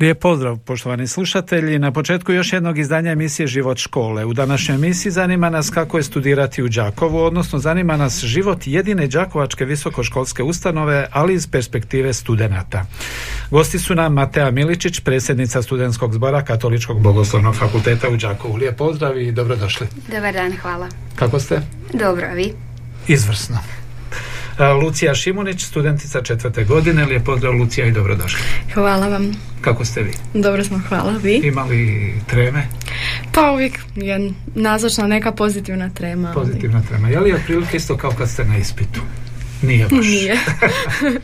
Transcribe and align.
Lijep 0.00 0.20
pozdrav 0.20 0.58
poštovani 0.58 1.06
slušatelji. 1.06 1.78
Na 1.78 1.92
početku 1.92 2.32
još 2.32 2.52
jednog 2.52 2.78
izdanja 2.78 3.12
emisije 3.12 3.46
Život 3.46 3.78
škole. 3.78 4.24
U 4.24 4.32
današnjoj 4.32 4.74
emisiji 4.74 5.12
zanima 5.12 5.50
nas 5.50 5.70
kako 5.70 5.96
je 5.96 6.02
studirati 6.02 6.62
u 6.62 6.68
Đakovu, 6.68 7.18
odnosno 7.18 7.58
zanima 7.58 7.96
nas 7.96 8.24
život 8.24 8.66
jedine 8.66 9.06
đakovačke 9.06 9.64
visokoškolske 9.64 10.42
ustanove, 10.42 11.08
ali 11.12 11.34
iz 11.34 11.46
perspektive 11.46 12.12
studenata. 12.12 12.86
Gosti 13.50 13.78
su 13.78 13.94
nam 13.94 14.12
Matea 14.12 14.50
Miličić, 14.50 15.00
predsjednica 15.00 15.62
studentskog 15.62 16.14
zbora 16.14 16.44
Katoličkog 16.44 17.00
bogoslovnog 17.00 17.56
fakulteta 17.56 18.08
u 18.08 18.16
Đakovu. 18.16 18.56
Lijep 18.56 18.76
pozdrav 18.76 19.18
i 19.18 19.32
dobrodošli. 19.32 19.86
Dobar 20.14 20.32
dan, 20.32 20.56
hvala. 20.62 20.88
Kako 21.14 21.40
ste? 21.40 21.60
Dobro, 21.92 22.26
a 22.26 22.32
vi? 22.32 22.52
Izvrsno. 23.08 23.58
A, 24.58 24.72
Lucija 24.72 25.14
Šimunić, 25.14 25.62
studentica 25.62 26.22
četvrte 26.22 26.64
godine. 26.64 27.04
Lijep 27.04 27.24
pozdrav 27.24 27.52
Lucija 27.54 27.86
i 27.86 27.92
dobrodošli. 27.92 28.40
Hvala 28.74 29.08
vam. 29.08 29.32
Kako 29.60 29.84
ste 29.84 30.02
vi? 30.02 30.12
Dobro 30.34 30.64
smo, 30.64 30.80
hvala. 30.88 31.12
Vi? 31.12 31.34
Imali 31.34 31.88
treme? 32.26 32.66
Pa 33.32 33.52
uvijek 33.52 33.72
je 33.96 34.20
nazočna 34.46 35.06
neka 35.06 35.32
pozitivna 35.32 35.90
trema. 35.90 36.28
ali- 36.28 36.46
Pozitivna 36.46 36.82
trema. 36.82 37.08
Je 37.08 37.20
li 37.20 37.32
otprilike 37.32 37.76
isto 37.76 37.96
kao 37.96 38.10
kad 38.10 38.30
ste 38.30 38.44
na 38.44 38.56
ispitu? 38.58 39.00
Nije 39.62 39.86
baš. 39.86 39.98
Nije. 40.00 40.36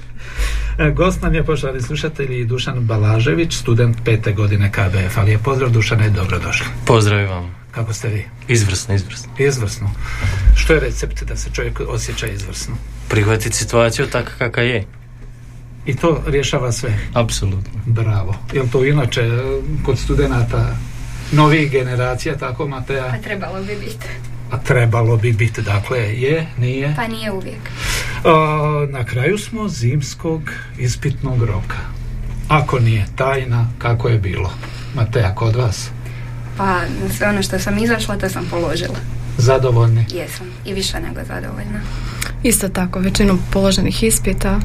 E, 0.79 0.91
Gost 0.91 1.23
nam 1.23 1.35
je, 1.35 1.45
poštovani 1.45 1.81
slušatelji, 1.81 2.45
Dušan 2.45 2.81
Balažević, 2.81 3.55
student 3.55 3.97
pete 4.05 4.33
godine 4.33 4.73
KBF. 4.73 5.19
Ali 5.19 5.31
je 5.31 5.39
pozdrav 5.39 5.71
Dušane 5.71 6.07
i 6.07 6.11
dobrodošli. 6.11 6.67
Pozdrav 6.87 7.29
vam. 7.29 7.55
Kako 7.73 7.93
ste 7.93 8.09
vi? 8.09 8.25
Izvrsno, 8.49 8.95
izvrsno. 8.95 9.33
Izvrsno. 9.39 9.91
Što 10.57 10.73
je 10.73 10.81
recept 10.81 11.23
da 11.23 11.37
se 11.37 11.51
čovjek 11.53 11.81
osjeća 11.89 12.27
izvrsno? 12.27 12.75
Prihvatiti 13.09 13.57
situaciju 13.57 14.07
tako 14.07 14.31
kakva 14.39 14.63
je. 14.63 14.85
I 15.87 15.97
to 15.97 16.23
rješava 16.27 16.73
sve. 16.73 16.99
Apsolutno. 17.15 17.81
Bravo. 17.87 18.35
Jel 18.53 18.65
to 18.73 18.85
inače 18.85 19.21
e, 19.21 19.43
kod 19.85 19.99
studenata 19.99 20.77
novih 21.33 21.71
generacija, 21.71 22.37
tako 22.37 22.69
Mateja? 22.69 23.11
Pa 23.11 23.19
trebalo 23.19 23.63
bi 23.63 23.77
biti. 23.81 24.07
A 24.51 24.59
trebalo 24.59 25.17
bi 25.17 25.33
biti, 25.33 25.63
dakle, 25.63 25.99
je, 25.99 26.47
nije. 26.59 26.95
Pa 26.97 27.07
nije 27.07 27.33
uvijek. 27.33 27.71
A, 28.25 28.87
na 28.91 29.05
kraju 29.05 29.39
smo 29.39 29.69
zimskog 29.69 30.43
ispitnog 30.79 31.43
roka. 31.43 31.79
Ako 32.49 32.79
nije 32.79 33.07
tajna, 33.17 33.69
kako 33.79 34.09
je 34.09 34.19
bilo? 34.19 34.53
Mateja, 34.95 35.35
kod 35.35 35.57
vas? 35.57 35.91
Pa 36.57 36.81
sve 37.17 37.29
ono 37.29 37.43
što 37.43 37.59
sam 37.59 37.79
izašla, 37.79 38.17
to 38.17 38.29
sam 38.29 38.47
položila. 38.51 38.99
Zadovoljni? 39.39 40.07
Jesam. 40.11 40.47
I 40.65 40.73
više 40.75 41.01
nego 41.01 41.21
zadovoljna. 41.29 41.81
Isto 42.43 42.69
tako, 42.69 42.99
većinu 42.99 43.39
položenih 43.53 44.03
ispita 44.03 44.61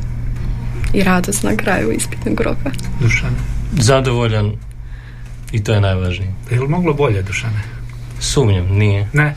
i 0.94 1.04
radost 1.04 1.44
na 1.44 1.56
kraju 1.56 1.92
ispitnog 1.92 2.42
roka. 2.42 2.72
Dušane? 3.02 3.38
Zadovoljan 3.80 4.52
i 5.52 5.64
to 5.64 5.74
je 5.74 5.82
najvažnije. 5.82 6.34
Je 6.52 6.60
li 6.60 6.68
moglo 6.68 6.94
bolje, 6.94 7.22
Dušane? 7.22 7.62
Sumnjam, 8.20 8.68
nije. 8.68 9.10
Ne. 9.14 9.36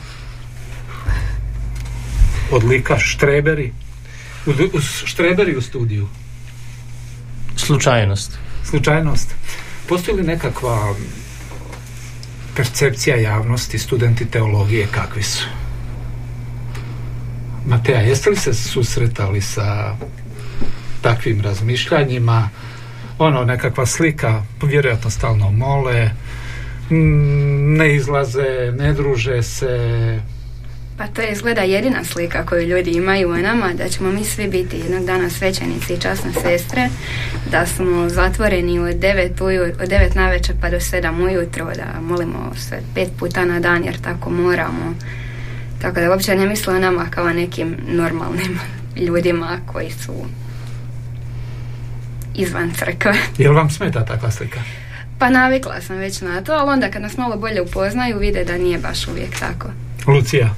Odlika 2.51 2.99
štreberi. 2.99 3.73
U, 4.45 4.49
u 4.49 4.81
štreberi 5.05 5.55
u 5.55 5.61
studiju. 5.61 6.07
Slučajnost. 7.55 8.37
Slučajnost. 8.63 9.35
Postoji 9.89 10.17
li 10.17 10.23
nekakva 10.23 10.95
percepcija 12.55 13.15
javnosti, 13.15 13.77
studenti 13.77 14.25
teologije 14.25 14.87
kakvi 14.91 15.23
su? 15.23 15.45
Mateja, 17.65 17.99
jeste 17.99 18.29
li 18.29 18.35
se 18.35 18.53
susretali 18.53 19.41
sa 19.41 19.95
takvim 21.01 21.41
razmišljanjima? 21.41 22.49
Ono, 23.17 23.43
nekakva 23.43 23.85
slika, 23.85 24.43
vjerojatno 24.63 25.09
stalno 25.09 25.51
mole, 25.51 26.11
ne 26.89 27.95
izlaze, 27.95 28.73
ne 28.77 28.93
druže 28.93 29.43
se, 29.43 29.69
Pa 31.01 31.07
to 31.07 31.21
je 31.21 31.31
izgleda 31.31 31.61
jedina 31.61 32.03
slika 32.03 32.45
koju 32.45 32.67
ljudi 32.67 32.91
imaju 32.91 33.29
o 33.29 33.37
nama, 33.37 33.73
da 33.73 33.89
ćemo 33.89 34.11
mi 34.11 34.25
svi 34.25 34.47
biti 34.47 34.77
jednog 34.77 35.05
dana 35.05 35.29
svećenici 35.29 35.93
i 35.93 35.99
časne 35.99 36.31
sestre, 36.41 36.89
da 37.51 37.65
smo 37.65 38.09
zatvoreni 38.09 38.79
od 38.79 38.95
9, 38.95 39.43
uju, 39.43 39.63
od 39.63 39.89
9 39.89 40.15
navečer 40.15 40.55
pa 40.61 40.69
do 40.69 40.77
7 40.77 41.23
ujutro, 41.23 41.65
da 41.65 42.01
molimo 42.01 42.55
se 42.55 42.79
pet 42.95 43.09
puta 43.19 43.45
na 43.45 43.59
dan 43.59 43.83
jer 43.83 44.01
tako 44.01 44.29
moramo. 44.29 44.95
Tako 45.81 45.99
da 45.99 46.09
uopće 46.09 46.35
ne 46.35 46.45
misle 46.45 46.75
o 46.75 46.79
nama 46.79 47.05
kao 47.09 47.33
nekim 47.33 47.77
normalnim 47.87 48.59
ljudima 49.05 49.59
koji 49.65 49.91
su 49.91 50.13
izvan 52.35 52.71
crkve. 52.73 53.13
Jel 53.43 53.53
vam 53.53 53.69
smeta 53.69 54.05
takva 54.05 54.31
slika? 54.31 54.59
Pa 55.19 55.29
navikla 55.29 55.81
sam 55.81 55.97
već 55.97 56.21
na 56.21 56.41
to, 56.41 56.53
ali 56.53 56.69
onda 56.69 56.91
kad 56.91 57.01
nas 57.01 57.17
malo 57.17 57.37
bolje 57.37 57.61
upoznaju 57.61 58.19
vide 58.19 58.43
da 58.43 58.57
nije 58.57 58.77
baš 58.77 59.07
uvijek 59.07 59.39
tako. 59.39 59.67
Lucija, 60.07 60.55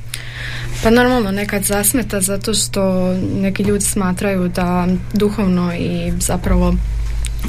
Pa 0.83 0.89
normalno 0.89 1.31
nekad 1.31 1.63
zasmeta 1.63 2.21
zato 2.21 2.53
što 2.53 3.13
neki 3.33 3.63
ljudi 3.63 3.83
smatraju 3.83 4.47
da 4.47 4.87
duhovno 5.13 5.73
i 5.73 6.13
zapravo 6.19 6.75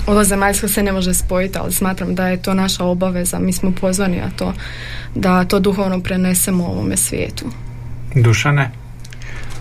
ovo 0.07 0.25
zemaljsko 0.25 0.69
se 0.69 0.83
ne 0.83 0.93
može 0.93 1.15
spojiti, 1.15 1.59
ali 1.59 1.73
smatram 1.73 2.15
da 2.15 2.29
je 2.29 2.43
to 2.43 2.55
naša 2.55 2.85
obaveza. 2.85 3.39
Mi 3.39 3.53
smo 3.53 3.73
pozvani 3.73 4.17
na 4.17 4.31
to 4.31 4.53
da 5.15 5.45
to 5.45 5.61
duhovno 5.61 6.01
prenesemo 6.01 6.67
ovome 6.67 6.97
svijetu. 6.97 7.45
Dušane, 8.15 8.71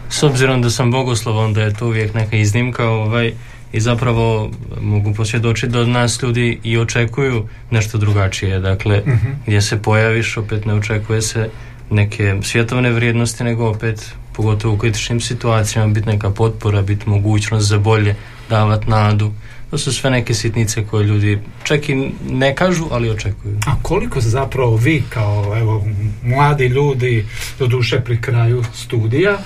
S 0.10 0.24
obzirom 0.24 0.62
da 0.62 0.70
sam 0.70 0.92
bogoslov, 0.92 1.38
onda 1.38 1.62
je 1.62 1.74
to 1.74 1.88
uvijek 1.88 2.14
neka 2.14 2.36
iznimka 2.36 2.86
ovaj, 2.86 3.34
i 3.74 3.80
zapravo 3.80 4.52
mogu 4.82 5.14
posvjedočiti 5.14 5.68
da 5.68 5.80
od 5.80 5.88
nas 5.88 6.22
ljudi 6.22 6.60
i 6.64 6.78
očekuju 6.78 7.48
nešto 7.72 7.98
drugačije. 7.98 8.60
Dakle, 8.60 9.02
Mhm. 9.08 9.32
gdje 9.46 9.62
se 9.62 9.82
pojaviš, 9.82 10.38
opet 10.38 10.66
ne 10.66 10.74
očekuje 10.74 11.22
se 11.22 11.50
neke 11.94 12.36
svjetovne 12.42 12.92
vrijednosti, 12.92 13.44
nego 13.44 13.70
opet, 13.70 14.14
pogotovo 14.34 14.74
u 14.74 14.78
kritičnim 14.78 15.22
situacijama, 15.22 15.94
biti 15.94 16.08
neka 16.08 16.30
potpora, 16.30 16.82
biti 16.82 17.10
mogućnost 17.10 17.68
za 17.68 17.78
bolje, 17.78 18.16
davat 18.50 18.88
nadu. 18.88 19.32
To 19.70 19.78
su 19.78 19.94
sve 19.94 20.10
neke 20.10 20.34
sitnice 20.34 20.86
koje 20.86 21.04
ljudi 21.04 21.40
čak 21.64 21.90
i 21.90 22.12
ne 22.30 22.56
kažu, 22.56 22.86
ali 22.92 23.10
očekuju. 23.10 23.58
a 23.68 23.76
koliko 23.82 24.22
zapravo 24.22 24.76
vi 24.76 25.04
kao 25.10 25.58
evo, 25.58 25.86
mladi 26.24 26.66
ljudi, 26.66 27.26
do 27.60 27.68
duše 27.68 28.00
pri 28.00 28.22
kraju 28.22 28.64
studija, 28.74 29.38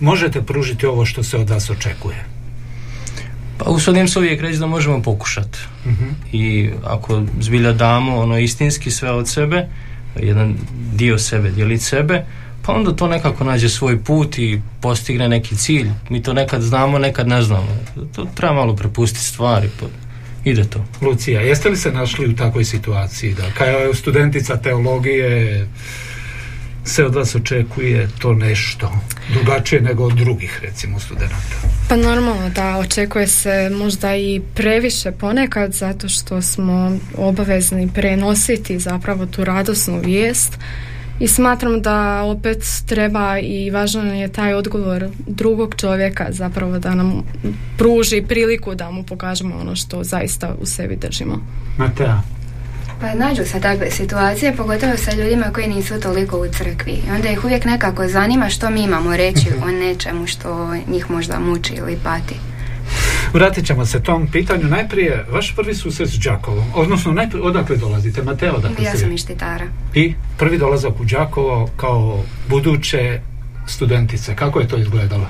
možete 0.00 0.42
pružiti 0.42 0.86
ovo 0.86 1.04
što 1.04 1.22
se 1.22 1.36
od 1.36 1.50
vas 1.50 1.70
očekuje? 1.70 2.24
Pa 3.58 3.70
usudim 3.70 4.08
se 4.08 4.18
uvijek 4.18 4.40
reći 4.40 4.58
da 4.58 4.66
možemo 4.66 5.02
pokušati. 5.02 5.58
Mhm. 5.86 6.08
I 6.32 6.70
ako 6.84 7.22
zbilja 7.40 7.72
damo 7.72 8.16
ono 8.16 8.38
istinski 8.38 8.90
sve 8.90 9.10
od 9.10 9.28
sebe, 9.28 9.68
jedan 10.20 10.56
dio 10.94 11.18
sebe, 11.18 11.50
dijelit 11.50 11.82
sebe, 11.82 12.24
pa 12.66 12.72
onda 12.72 12.92
to 12.92 13.08
nekako 13.08 13.44
nađe 13.44 13.68
svoj 13.68 14.04
put 14.04 14.38
i 14.38 14.60
postigne 14.80 15.28
neki 15.28 15.56
cilj. 15.56 15.88
Mi 16.08 16.22
to 16.22 16.32
nekad 16.32 16.62
znamo, 16.62 16.98
nekad 16.98 17.28
ne 17.28 17.42
znamo. 17.42 17.68
To 18.14 18.26
treba 18.34 18.54
malo 18.54 18.76
prepustiti 18.76 19.24
stvari, 19.24 19.68
pa 19.80 19.86
ide 20.44 20.64
to. 20.64 20.84
Lucija, 21.00 21.40
jeste 21.40 21.68
li 21.68 21.76
se 21.76 21.92
našli 21.92 22.26
u 22.26 22.36
takvoj 22.36 22.64
situaciji 22.64 23.34
da 23.34 23.42
kao 23.58 23.94
studentica 23.94 24.56
teologije 24.56 25.68
se 26.84 27.04
od 27.04 27.14
vas 27.14 27.34
očekuje 27.34 28.08
to 28.18 28.34
nešto 28.34 28.92
drugačije 29.32 29.80
nego 29.80 30.04
od 30.04 30.12
drugih 30.12 30.60
recimo 30.62 30.98
studenata? 30.98 31.56
Pa 31.88 31.96
normalno 31.96 32.50
da 32.50 32.76
očekuje 32.76 33.26
se 33.26 33.70
možda 33.78 34.16
i 34.16 34.40
previše 34.54 35.12
ponekad 35.12 35.72
zato 35.72 36.08
što 36.08 36.42
smo 36.42 36.98
obavezni 37.16 37.88
prenositi 37.94 38.78
zapravo 38.78 39.26
tu 39.26 39.44
radosnu 39.44 40.00
vijest 40.00 40.58
i 41.20 41.28
smatram 41.28 41.82
da 41.82 42.22
opet 42.22 42.64
treba 42.86 43.38
i 43.38 43.70
važan 43.70 44.16
je 44.16 44.28
taj 44.28 44.54
odgovor 44.54 45.08
drugog 45.26 45.74
čovjeka 45.76 46.26
zapravo 46.30 46.78
da 46.78 46.94
nam 46.94 47.22
pruži 47.78 48.22
priliku 48.28 48.74
da 48.74 48.90
mu 48.90 49.02
pokažemo 49.02 49.56
ono 49.60 49.76
što 49.76 50.04
zaista 50.04 50.54
u 50.60 50.66
sebi 50.66 50.96
držimo. 50.96 51.46
Matea, 51.78 52.22
Pa 53.00 53.14
nađu 53.14 53.44
se 53.44 53.60
takve 53.60 53.90
situacije, 53.90 54.56
pogotovo 54.56 54.96
sa 54.96 55.12
ljudima 55.12 55.46
koji 55.54 55.68
nisu 55.68 56.00
toliko 56.00 56.38
u 56.38 56.48
crkvi. 56.48 56.92
I 56.92 57.10
onda 57.16 57.30
ih 57.30 57.44
uvijek 57.44 57.64
nekako 57.64 58.08
zanima 58.08 58.48
što 58.48 58.70
mi 58.70 58.82
imamo 58.82 59.16
reći 59.16 59.48
o 59.64 59.70
nečemu 59.70 60.26
što 60.26 60.74
njih 60.88 61.10
možda 61.10 61.38
muči 61.38 61.74
ili 61.74 61.98
pati. 62.04 62.34
Vratit 63.32 63.66
ćemo 63.66 63.86
se 63.86 64.02
tom 64.02 64.26
pitanju. 64.32 64.64
Najprije, 64.64 65.24
vaš 65.30 65.54
prvi 65.56 65.74
susret 65.74 66.08
s 66.08 66.18
Đakovom, 66.18 66.64
odnosno 66.74 67.12
najprije, 67.12 67.42
odakle 67.42 67.76
dolazite? 67.76 68.22
Mateo, 68.22 68.54
odakle 68.54 68.84
Ja 68.84 68.96
sam 68.96 69.12
iz 69.12 69.20
Štitara. 69.20 69.64
I 69.94 70.14
prvi 70.38 70.58
dolazak 70.58 71.00
u 71.00 71.04
Đakovo 71.04 71.70
kao 71.76 72.22
buduće 72.48 73.20
studentice. 73.68 74.36
Kako 74.36 74.60
je 74.60 74.68
to 74.68 74.76
izgledalo? 74.76 75.26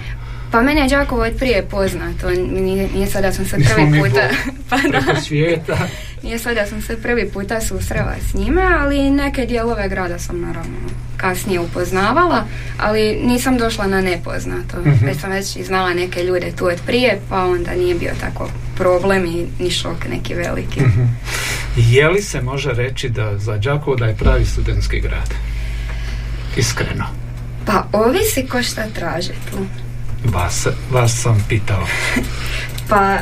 Pa 0.50 0.62
mene 0.62 0.80
je 0.80 0.88
Đakovo 0.88 1.22
od 1.22 1.32
prije 1.38 1.66
poznato, 1.70 2.30
nije, 2.30 2.88
nije 2.94 3.06
sad 3.06 3.22
da 3.22 3.32
sam 3.32 3.44
Nismo 3.44 3.74
prvi 3.74 3.86
mi 3.90 3.98
puta, 4.00 4.28
bo- 4.46 4.52
pa 4.70 4.76
da, 4.76 5.20
svijeta. 5.20 5.78
Nije 6.24 6.38
sad 6.38 6.54
da 6.54 6.66
sam 6.66 6.82
se 6.82 7.02
prvi 7.02 7.30
puta 7.30 7.60
susrela 7.60 8.14
s 8.30 8.34
njime, 8.34 8.62
ali 8.80 9.10
neke 9.10 9.46
dijelove 9.46 9.88
grada 9.88 10.18
sam 10.18 10.40
naravno 10.40 10.76
kasnije 11.16 11.60
upoznavala, 11.60 12.44
ali 12.78 13.20
nisam 13.24 13.58
došla 13.58 13.86
na 13.86 14.00
nepoznato. 14.00 14.80
Mhm. 14.80 15.06
Već 15.06 15.20
sam 15.20 15.30
već 15.30 15.56
i 15.56 15.64
znala 15.64 15.94
neke 15.94 16.24
ljude 16.24 16.52
tu 16.56 16.66
od 16.66 16.80
prije, 16.86 17.20
pa 17.28 17.44
onda 17.44 17.74
nije 17.74 17.94
bio 17.94 18.12
tako 18.20 18.50
problem 18.76 19.26
i 19.26 19.46
ni 19.58 19.70
šok 19.70 20.08
neki 20.10 20.34
veliki. 20.34 20.80
Mhm. 20.80 21.02
Je 21.76 22.08
li 22.08 22.22
se 22.22 22.40
može 22.40 22.72
reći 22.72 23.08
da 23.08 23.38
za 23.38 23.56
Đakovo 23.56 23.96
da 23.96 24.06
je 24.06 24.16
pravi 24.16 24.46
studentski 24.46 25.00
grad? 25.00 25.34
Iskreno. 26.56 27.04
Pa 27.66 27.86
ovisi 27.92 28.46
ko 28.46 28.62
šta 28.62 28.86
traži 28.94 29.32
tu. 29.50 29.66
Vas, 30.24 30.66
vas 30.90 31.22
sam 31.22 31.44
pitao. 31.48 31.86
Pa 32.88 33.18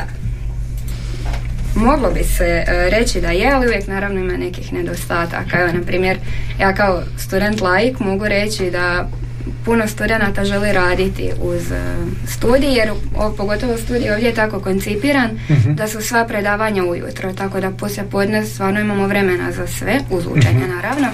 moglo 1.75 2.11
bi 2.11 2.23
se 2.23 2.43
e, 2.67 2.89
reći 2.89 3.21
da 3.21 3.31
je, 3.31 3.51
ali 3.51 3.67
uvijek 3.67 3.87
naravno 3.87 4.19
ima 4.19 4.37
nekih 4.37 4.73
nedostataka. 4.73 5.59
Evo, 5.61 5.71
na 5.71 5.81
primjer, 5.81 6.17
ja 6.59 6.73
kao 6.75 7.01
student 7.17 7.61
laik 7.61 7.99
mogu 7.99 8.27
reći 8.27 8.71
da 8.71 9.09
puno 9.65 9.87
studenata 9.87 10.45
želi 10.45 10.71
raditi 10.71 11.31
uz 11.41 11.71
e, 11.71 11.81
studij, 12.27 12.73
jer 12.73 12.91
o, 13.15 13.31
pogotovo 13.31 13.77
studij 13.77 14.11
ovdje 14.11 14.27
je 14.27 14.33
tako 14.35 14.59
koncipiran 14.59 15.29
Mhm. 15.49 15.73
da 15.73 15.87
su 15.87 16.01
sva 16.01 16.25
predavanja 16.25 16.83
ujutro, 16.83 17.33
tako 17.33 17.59
da 17.59 17.71
poslije 17.71 18.05
podne 18.11 18.45
stvarno 18.45 18.79
imamo 18.79 19.07
vremena 19.07 19.51
za 19.51 19.67
sve, 19.67 19.99
uz 20.09 20.23
učenje 20.25 20.67
naravno. 20.67 21.07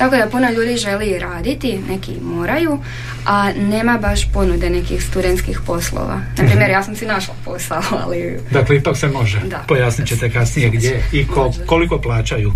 Tako 0.00 0.16
da 0.16 0.26
puno 0.26 0.50
ljudi 0.50 0.76
želi 0.76 1.06
i 1.06 1.18
raditi, 1.18 1.78
neki 1.88 2.12
moraju, 2.22 2.78
a 3.26 3.52
nema 3.52 3.98
baš 3.98 4.32
ponude 4.32 4.70
nekih 4.70 5.04
studentskih 5.04 5.60
poslova. 5.60 6.14
Na 6.38 6.44
primjer, 6.44 6.70
ja 6.70 6.82
sam 6.82 6.96
si 6.96 7.06
našla 7.06 7.34
posao, 7.44 7.82
ali 8.02 8.38
Dakle, 8.50 8.76
ipak 8.76 8.96
se 8.96 9.08
može. 9.08 9.40
Da. 9.40 9.64
Pojasnit 9.68 10.08
ćete 10.08 10.30
kasnije 10.30 10.70
gdje 10.70 11.02
i 11.12 11.26
ko- 11.26 11.52
koliko 11.66 11.98
plaćaju. 11.98 12.52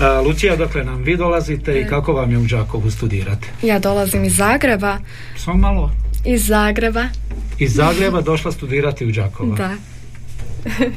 A, 0.00 0.20
Lucija, 0.20 0.56
dokle 0.56 0.84
nam 0.84 1.02
vi 1.02 1.16
dolazite 1.16 1.80
i 1.80 1.86
kako 1.86 2.12
vam 2.12 2.30
je 2.30 2.38
u 2.38 2.44
Đakovu 2.44 2.90
studirati? 2.90 3.48
Ja 3.62 3.78
dolazim 3.78 4.24
iz 4.24 4.36
Zagreba. 4.36 4.98
Samo 5.36 5.56
malo. 5.58 5.92
Iz 6.24 6.46
Zagreba, 6.46 7.04
Iz 7.58 7.74
Zagreba 7.74 8.20
došla 8.20 8.52
studirati 8.52 9.06
u 9.06 9.12
Đakovo. 9.12 9.54
da. 9.54 9.70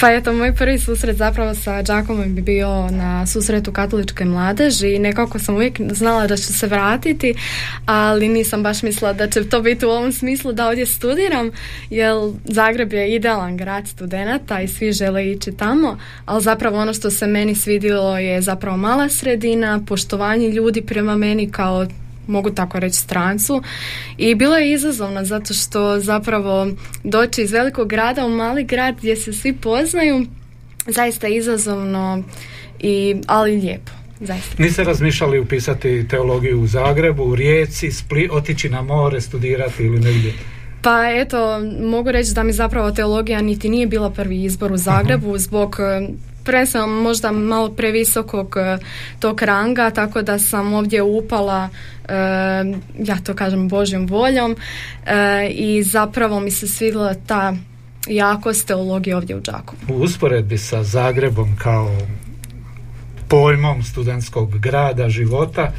Pa 0.00 0.12
eto, 0.12 0.32
moj 0.32 0.54
prvi 0.54 0.78
susret 0.78 1.16
zapravo 1.16 1.54
sa 1.54 1.82
Đakovom 1.82 2.34
bi 2.34 2.42
bio 2.42 2.90
na 2.90 3.26
susretu 3.26 3.72
katoličke 3.72 4.24
mladeži 4.24 4.94
i 4.94 4.98
nekako 4.98 5.38
sam 5.38 5.54
uvijek 5.54 5.80
znala 5.92 6.26
da 6.26 6.36
ću 6.36 6.52
se 6.52 6.66
vratiti, 6.66 7.34
ali 7.86 8.28
nisam 8.28 8.62
baš 8.62 8.82
mislila 8.82 9.12
da 9.12 9.30
će 9.30 9.48
to 9.48 9.62
biti 9.62 9.86
u 9.86 9.90
ovom 9.90 10.12
smislu 10.12 10.52
da 10.52 10.68
ovdje 10.68 10.86
studiram, 10.86 11.50
jer 11.90 12.14
Zagreb 12.44 12.92
je 12.92 13.14
idealan 13.14 13.56
grad 13.56 13.88
studenata 13.88 14.60
i 14.60 14.68
svi 14.68 14.92
žele 14.92 15.30
ići 15.30 15.52
tamo, 15.52 15.98
ali 16.26 16.42
zapravo 16.42 16.78
ono 16.78 16.92
što 16.92 17.10
se 17.10 17.26
meni 17.26 17.54
svidjelo 17.54 18.18
je 18.18 18.42
zapravo 18.42 18.76
mala 18.76 19.08
sredina, 19.08 19.80
poštovanje 19.86 20.48
ljudi 20.48 20.82
prema 20.82 21.16
meni 21.16 21.50
kao 21.50 21.86
mogu 22.28 22.50
tako 22.50 22.80
reći 22.80 22.96
strancu. 22.96 23.62
I 24.18 24.34
bilo 24.34 24.56
je 24.56 24.72
izazovno 24.72 25.24
zato 25.24 25.54
što 25.54 26.00
zapravo 26.00 26.68
doći 27.04 27.42
iz 27.42 27.52
velikog 27.52 27.88
grada 27.88 28.26
u 28.26 28.30
mali 28.30 28.64
grad 28.64 28.96
gdje 28.98 29.16
se 29.16 29.32
svi 29.32 29.52
poznaju 29.52 30.26
zaista 30.88 31.26
je 31.26 31.36
izazovno 31.36 32.22
i 32.80 33.16
ali 33.26 33.56
lijepo 33.56 33.92
zaista. 34.20 34.62
Niste 34.62 34.84
razmišljali 34.84 35.38
upisati 35.38 36.08
teologiju 36.08 36.60
u 36.60 36.66
Zagrebu, 36.66 37.22
u 37.22 37.34
Rijeci, 37.34 37.92
Spli, 37.92 38.28
otići 38.32 38.68
na 38.68 38.82
more, 38.82 39.20
studirati 39.20 39.82
ili 39.84 40.00
negdje? 40.00 40.32
Pa 40.82 41.10
eto, 41.10 41.60
mogu 41.80 42.10
reći 42.10 42.34
da 42.34 42.42
mi 42.42 42.52
zapravo 42.52 42.90
teologija 42.90 43.42
niti 43.42 43.68
nije 43.68 43.86
bila 43.86 44.10
prvi 44.10 44.44
izbor 44.44 44.72
u 44.72 44.76
Zagrebu 44.76 45.38
zbog 45.38 45.76
e, 46.48 46.52
prvenstveno 46.52 46.86
možda 46.86 47.32
malo 47.32 47.68
previsokog 47.68 48.56
e, 48.56 48.78
tog 49.18 49.42
ranga, 49.42 49.90
tako 49.90 50.22
da 50.22 50.38
sam 50.38 50.74
ovdje 50.74 51.02
upala, 51.02 51.68
e, 52.08 52.14
ja 52.98 53.16
to 53.24 53.34
kažem 53.34 53.68
Božjom 53.68 54.06
voljom 54.06 54.56
e, 55.06 55.48
i 55.50 55.82
zapravo 55.82 56.40
mi 56.40 56.50
se 56.50 56.68
svidjela 56.68 57.14
ta 57.14 57.54
jakost 58.08 58.66
teologije 58.66 59.16
ovdje 59.16 59.36
u 59.36 59.40
Đakovu. 59.40 59.78
U 59.88 60.02
usporedbi 60.02 60.58
sa 60.58 60.82
Zagrebom 60.82 61.56
kao 61.58 61.96
pojmom 63.28 63.82
studentskog 63.82 64.58
grada, 64.58 65.08
života, 65.08 65.72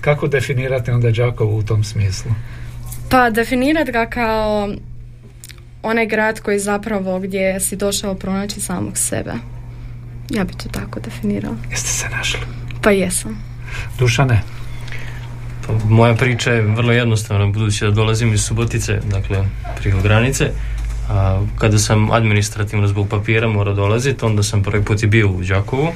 kako 0.00 0.28
definirate 0.28 0.92
onda 0.92 1.10
Đakovo 1.10 1.56
u 1.56 1.62
tom 1.62 1.84
smislu? 1.84 2.30
Pa 3.10 3.30
definirati 3.30 3.92
ga 3.92 4.06
kao 4.06 4.68
onaj 5.82 6.06
grad 6.06 6.40
koji 6.40 6.58
zapravo 6.58 7.18
gdje 7.20 7.60
si 7.60 7.76
došao 7.76 8.14
pronaći 8.14 8.60
samog 8.60 8.98
sebe. 8.98 9.32
Ja 10.30 10.44
bi 10.44 10.52
to 10.52 10.68
tako 10.68 11.00
definirala. 11.00 11.56
Jeste 11.70 11.88
se 11.88 12.08
našli? 12.08 12.40
Pa 12.82 12.90
jesam. 12.90 13.42
Dušane? 13.98 14.42
Pa, 15.66 15.72
moja 15.88 16.14
priča 16.14 16.52
je 16.52 16.62
vrlo 16.62 16.92
jednostavna, 16.92 17.46
budući 17.46 17.84
da 17.84 17.90
dolazim 17.90 18.34
iz 18.34 18.44
Subotice, 18.44 19.00
dakle 19.10 19.44
preko 19.80 20.00
granice. 20.00 20.50
A, 21.08 21.42
kada 21.58 21.78
sam 21.78 22.10
administrativno 22.10 22.86
zbog 22.86 23.08
papira 23.08 23.48
morao 23.48 23.74
dolaziti, 23.74 24.24
onda 24.24 24.42
sam 24.42 24.62
prvi 24.62 24.84
put 24.84 25.02
i 25.02 25.06
bio 25.06 25.28
u 25.28 25.42
Đakovu. 25.42 25.88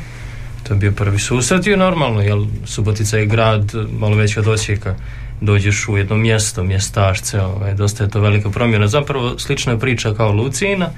To 0.63 0.75
je 0.75 0.79
bio 0.79 0.93
prvi 0.93 1.19
susret 1.19 1.67
i 1.67 1.77
normalno, 1.77 2.21
jer 2.21 2.39
Subotica 2.65 3.17
je 3.17 3.27
grad 3.27 3.73
malo 3.99 4.17
veći 4.17 4.39
od 4.39 4.49
Osijeka. 4.49 4.95
Dođeš 5.41 5.89
u 5.89 5.97
jedno 5.97 6.17
mjesto, 6.17 6.63
mjestašce, 6.63 7.41
ovaj, 7.41 7.75
dosta 7.75 8.05
je 8.05 8.11
to 8.11 8.21
velika 8.21 8.51
promjena. 8.51 8.89
Zapravo 8.89 9.39
slična 9.39 9.73
je 9.73 9.79
priča 9.79 10.15
kao 10.15 10.33
Lucijina 10.33 10.89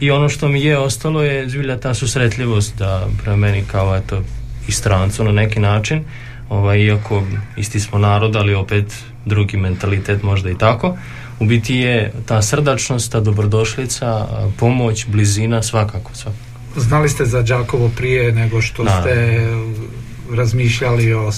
i 0.00 0.10
ono 0.10 0.28
što 0.28 0.48
mi 0.48 0.62
je 0.62 0.78
ostalo 0.78 1.22
je 1.22 1.48
zbilja 1.48 1.80
ta 1.80 1.94
susretljivost 1.94 2.76
da 2.78 3.08
prema 3.22 3.36
meni 3.36 3.64
kao 3.72 3.96
eto 3.96 4.22
i 4.68 4.72
strancu 4.72 5.24
na 5.24 5.32
neki 5.32 5.60
način 5.60 6.04
ovaj, 6.48 6.78
iako 6.80 7.22
isti 7.56 7.80
smo 7.80 7.98
narod, 7.98 8.36
ali 8.36 8.54
opet 8.54 8.94
drugi 9.24 9.56
mentalitet 9.56 10.22
možda 10.22 10.50
i 10.50 10.58
tako. 10.58 10.96
U 11.40 11.44
biti 11.46 11.76
je 11.76 12.12
ta 12.26 12.42
srdačnost, 12.42 13.12
ta 13.12 13.20
dobrodošlica, 13.20 14.26
pomoć, 14.58 15.06
blizina, 15.06 15.62
svakako, 15.62 16.10
svakako. 16.14 16.44
Znali 16.76 17.08
ste 17.08 17.24
za 17.24 17.42
Đakovo 17.42 17.90
prije 17.96 18.32
nego 18.32 18.60
što 18.62 18.84
Da. 18.84 19.00
ste 19.00 19.40
razmišljali 20.32 21.12
o... 21.12 21.30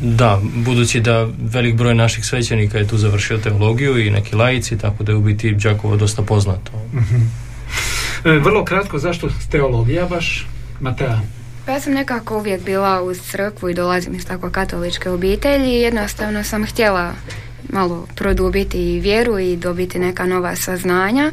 Da, 0.00 0.40
budući 0.54 1.00
da 1.00 1.28
velik 1.38 1.74
broj 1.74 1.94
naših 1.94 2.24
svećenika 2.26 2.78
je 2.78 2.88
tu 2.88 2.98
završio 2.98 3.38
teologiju 3.38 4.06
i 4.06 4.10
neki 4.10 4.36
laici, 4.36 4.78
tako 4.78 5.04
da 5.04 5.12
je 5.12 5.16
u 5.16 5.20
biti 5.20 5.50
Đakovo 5.54 5.96
dosta 5.96 6.22
poznato. 6.22 6.72
E, 6.94 6.98
Vrlo 8.26 8.64
kratko, 8.64 8.98
zašto 8.98 9.28
teologija 9.50 10.06
baš? 10.06 10.46
Matea? 10.80 11.20
Pa 11.66 11.72
ja 11.72 11.80
sam 11.80 11.92
nekako 11.92 12.38
uvijek 12.38 12.64
bila 12.64 13.02
uz 13.02 13.20
crkvu 13.20 13.68
i 13.68 13.74
dolazim 13.74 14.14
iz 14.14 14.26
tako 14.26 14.50
katoličke 14.50 15.10
obitelji 15.10 15.70
i 15.70 15.80
jednostavno 15.80 16.44
sam 16.44 16.66
htjela 16.66 17.12
malo 17.68 18.06
produbiti 18.14 19.00
vjeru 19.00 19.38
i 19.38 19.56
dobiti 19.56 19.98
neka 19.98 20.26
nova 20.26 20.56
saznanja, 20.56 21.32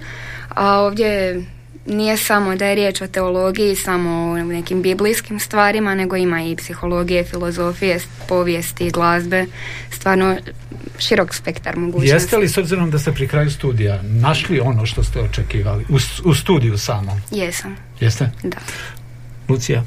a 0.50 0.80
ovdje 0.80 1.44
nije 1.86 2.18
samo 2.18 2.56
da 2.56 2.66
je 2.66 2.76
riječ 2.76 3.02
o 3.02 3.08
teologiji, 3.08 3.76
samo 3.76 4.10
o 4.10 4.38
nekim 4.38 4.82
biblijskim 4.82 5.40
stvarima, 5.40 5.96
nego 5.96 6.16
ima 6.16 6.44
i 6.44 6.56
psihologije, 6.56 7.24
filozofije, 7.24 8.00
povijesti, 8.28 8.92
glazbe, 8.92 9.46
stvarno 9.92 10.38
širok 11.00 11.34
spektar 11.34 11.78
mogućnosti. 11.78 12.16
Jeste 12.16 12.38
li, 12.38 12.50
s 12.50 12.58
obzirom 12.58 12.92
da 12.92 13.00
ste 13.00 13.12
pri 13.12 13.28
kraju 13.28 13.52
studija, 13.52 14.02
našli 14.04 14.60
ono 14.60 14.86
što 14.86 15.04
ste 15.04 15.20
očekivali? 15.20 15.86
U, 15.90 15.98
u 16.30 16.34
studiju 16.34 16.78
samom? 16.78 17.22
Jesam, 17.32 17.76
Jeste? 18.00 18.30
da. 18.44 18.58
Lucija? 19.50 19.84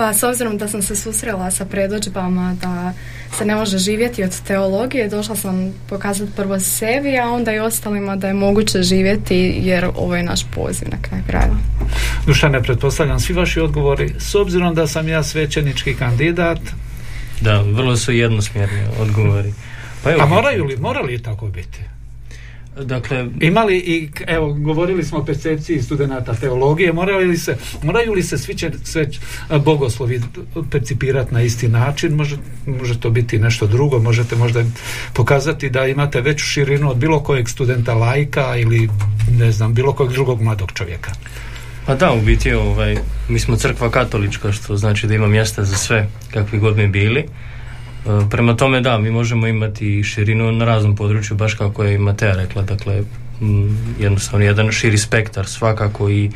Pa 0.00 0.14
s 0.14 0.22
obzirom 0.22 0.58
da 0.58 0.68
sam 0.68 0.82
se 0.82 0.96
susrela 0.96 1.50
sa 1.50 1.64
predođbama 1.64 2.56
da 2.60 2.92
se 3.38 3.44
ne 3.44 3.54
može 3.54 3.78
živjeti 3.78 4.24
od 4.24 4.40
teologije, 4.42 5.08
došla 5.08 5.36
sam 5.36 5.72
pokazati 5.88 6.32
prvo 6.36 6.60
sebi, 6.60 7.18
a 7.18 7.28
onda 7.28 7.52
i 7.52 7.58
ostalima 7.58 8.16
da 8.16 8.28
je 8.28 8.34
moguće 8.34 8.82
živjeti 8.82 9.54
jer 9.62 9.84
ovo 9.84 10.16
je 10.16 10.22
naš 10.22 10.40
poziv 10.54 10.88
na 10.90 10.96
kraju 11.02 11.22
krajeva. 11.26 11.56
Dušane, 12.26 12.62
pretpostavljam 12.62 13.20
svi 13.20 13.34
vaši 13.34 13.60
odgovori. 13.60 14.14
S 14.18 14.34
obzirom 14.34 14.74
da 14.74 14.86
sam 14.86 15.08
ja 15.08 15.22
svećenički 15.22 15.94
kandidat, 15.94 16.60
Da, 17.40 17.60
vrlo 17.60 17.96
su 17.96 18.12
jednosmjerni 18.12 18.84
odgovori. 18.98 19.52
Pa 20.04 20.10
evo, 20.10 20.22
a 20.22 20.26
moraju 20.26 20.64
li, 20.64 20.76
mora 20.76 21.00
li 21.00 21.22
tako 21.22 21.46
biti? 21.46 21.78
Dakle, 22.76 23.26
Imali 23.40 23.76
i, 23.76 24.08
evo, 24.26 24.52
govorili 24.52 25.04
smo 25.04 25.18
o 25.18 25.24
percepciji 25.24 25.82
studenata 25.82 26.34
teologije, 26.34 26.92
moraju 26.92 27.28
li 27.28 27.36
se, 27.36 27.56
moraju 27.82 28.12
li 28.12 28.22
se 28.22 28.38
svi 28.38 28.54
će, 28.54 28.70
sve 28.84 29.08
bogoslovi 29.64 30.20
percipirati 30.70 31.34
na 31.34 31.42
isti 31.42 31.68
način, 31.68 32.14
može, 32.14 32.36
može 32.66 33.00
to 33.00 33.10
biti 33.10 33.38
nešto 33.38 33.66
drugo, 33.66 33.98
možete 33.98 34.36
možda 34.36 34.64
pokazati 35.12 35.70
da 35.70 35.86
imate 35.86 36.20
veću 36.20 36.44
širinu 36.44 36.90
od 36.90 36.96
bilo 36.96 37.20
kojeg 37.20 37.48
studenta 37.48 37.94
lajka 37.94 38.56
ili 38.56 38.88
ne 39.38 39.52
znam, 39.52 39.74
bilo 39.74 39.92
kojeg 39.92 40.12
drugog 40.12 40.42
mladog 40.42 40.72
čovjeka. 40.72 41.12
Pa 41.86 41.94
da, 41.94 42.12
u 42.12 42.20
biti 42.20 42.52
ovaj, 42.52 42.96
mi 43.28 43.38
smo 43.38 43.56
crkva 43.56 43.90
katolička, 43.90 44.52
što 44.52 44.76
znači 44.76 45.06
da 45.06 45.14
ima 45.14 45.26
mjesta 45.26 45.64
za 45.64 45.76
sve, 45.76 46.08
kakvi 46.30 46.58
god 46.58 46.76
mi 46.76 46.88
bili. 46.88 47.26
E, 48.06 48.30
prema 48.30 48.56
tome 48.56 48.80
da, 48.80 48.98
mi 48.98 49.10
možemo 49.10 49.46
imati 49.46 50.02
širinu 50.04 50.52
na 50.52 50.64
raznom 50.64 50.96
području, 50.96 51.36
baš 51.36 51.54
kako 51.54 51.84
je 51.84 51.94
i 51.94 51.98
Matea 51.98 52.34
rekla, 52.34 52.62
dakle 52.62 53.02
jednostavno 53.98 54.44
jedan 54.44 54.72
širi 54.72 54.98
spektar 54.98 55.46
svakako 55.46 56.10
i 56.10 56.30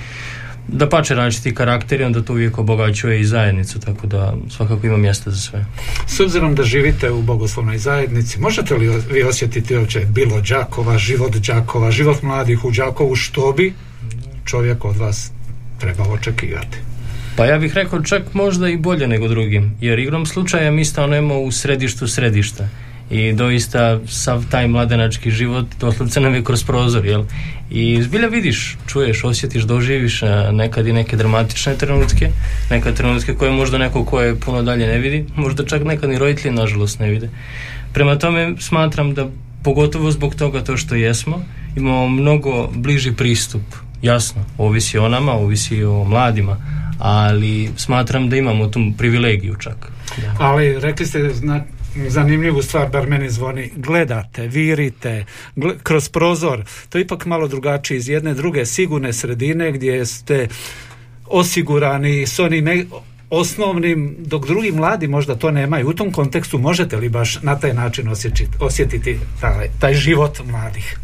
da 0.69 0.89
pače 0.89 1.15
različiti 1.15 1.55
karakteri, 1.55 2.05
onda 2.05 2.23
to 2.23 2.33
uvijek 2.33 2.59
obogaćuje 2.59 3.21
i 3.21 3.25
zajednicu, 3.25 3.81
tako 3.81 4.07
da 4.07 4.35
svakako 4.51 4.87
ima 4.87 4.97
mjesta 4.97 5.31
za 5.31 5.37
sve. 5.37 5.67
S 6.07 6.21
obzirom 6.21 6.55
da 6.55 6.63
živite 6.63 7.11
u 7.11 7.23
bogoslovnoj 7.23 7.79
zajednici, 7.79 8.41
možete 8.41 8.75
li 8.75 8.89
vi 9.13 9.23
osjetiti 9.23 9.77
uopće 9.77 10.01
bilo 10.01 10.41
Đakova, 10.41 10.99
život 10.99 11.37
Đakova, 11.37 11.91
život 11.91 12.23
mladih 12.23 12.65
u 12.65 12.71
Đakovu, 12.71 13.17
što 13.17 13.53
bi 13.53 13.75
čovjek 14.45 14.85
od 14.85 14.97
vas 14.97 15.31
trebao 15.79 16.13
očekivati? 16.13 16.79
Pa 17.37 17.45
ja 17.45 17.59
bih 17.59 17.75
rekao 17.75 18.03
čak 18.03 18.35
možda 18.35 18.69
i 18.69 18.77
bolje 18.77 19.07
nego 19.07 19.29
drugim, 19.29 19.77
jer 19.81 19.99
igrom 19.99 20.27
slučaja 20.27 20.71
mi 20.71 20.85
stanujemo 20.85 21.41
u 21.41 21.53
središtu 21.53 22.09
središta 22.09 22.69
i 23.11 23.33
doista 23.33 24.01
sav 24.09 24.45
taj 24.51 24.69
mladenački 24.69 25.31
život 25.31 25.67
doslovce 25.81 26.21
nam 26.21 26.35
je 26.35 26.45
kroz 26.45 26.65
prozor, 26.65 27.07
jel? 27.07 27.25
I 27.71 28.03
zbilja 28.03 28.27
vidiš, 28.27 28.77
čuješ, 28.87 29.25
osjetiš, 29.25 29.63
doživiš 29.63 30.23
nekad 30.53 30.87
i 30.87 30.93
neke 30.93 31.17
dramatične 31.17 31.75
trenutke, 31.75 32.31
nekad 32.71 32.97
trenutke 32.97 33.35
koje 33.35 33.51
možda 33.51 33.79
neko 33.79 34.05
ko 34.05 34.21
je 34.21 34.41
puno 34.41 34.63
dalje 34.63 34.87
ne 34.87 34.99
vidi, 34.99 35.25
možda 35.37 35.65
čak 35.65 35.85
nekad 35.85 36.11
ni 36.11 36.19
roditelji 36.19 36.55
nažalost 36.55 36.99
ne 36.99 37.11
vide. 37.11 37.29
Prema 37.93 38.19
tome 38.19 38.55
smatram 38.61 39.15
da 39.15 39.29
pogotovo 39.63 40.11
zbog 40.11 40.35
toga 40.35 40.65
to 40.65 40.77
što 40.77 40.95
jesmo, 40.95 41.43
imamo 41.77 42.09
mnogo 42.09 42.71
bliži 42.75 43.13
pristup, 43.13 43.63
jasno, 44.03 44.45
ovisi 44.59 44.99
o 44.99 45.09
nama, 45.09 45.33
ovisi 45.33 45.85
o 45.85 46.05
mladima, 46.05 46.57
ali 46.99 47.71
smatram 47.77 48.31
da 48.31 48.37
imamo 48.37 48.67
tu 48.67 48.81
privilegiju 48.99 49.55
čak. 49.59 49.77
Da. 50.17 50.35
Ali 50.39 50.81
rekli 50.81 51.07
ste 51.07 51.31
zna, 51.31 51.65
zanimljivu 52.09 52.63
stvar, 52.63 52.89
bar 52.89 53.07
meni 53.09 53.31
zvoni, 53.31 53.71
gledate, 53.77 54.47
virite, 54.47 55.25
gle, 55.57 55.75
kroz 55.83 56.09
prozor, 56.09 56.65
to 56.89 56.99
je 56.99 57.03
ipak 57.03 57.27
malo 57.27 57.49
drugačije 57.49 57.99
iz 57.99 58.09
jedne 58.09 58.35
druge 58.35 58.67
sigurne 58.67 59.13
sredine 59.13 59.73
gdje 59.73 60.07
ste 60.07 60.49
osigurani 61.27 62.27
s 62.27 62.39
onim 62.39 62.69
e, 62.69 62.85
osnovnim, 63.31 64.17
dok 64.19 64.47
drugi 64.47 64.73
mladi 64.73 65.09
možda 65.09 65.35
to 65.35 65.51
nemaju. 65.51 65.89
U 65.89 65.93
tom 65.93 66.13
kontekstu 66.13 66.59
možete 66.59 66.97
li 66.97 67.09
baš 67.09 67.43
na 67.43 67.59
taj 67.59 67.75
način 67.75 68.09
osjetiti, 68.09 68.51
osjetiti 68.61 69.19
taj, 69.41 69.69
taj 69.81 69.95
život 69.95 70.41
mladih? 70.51 70.99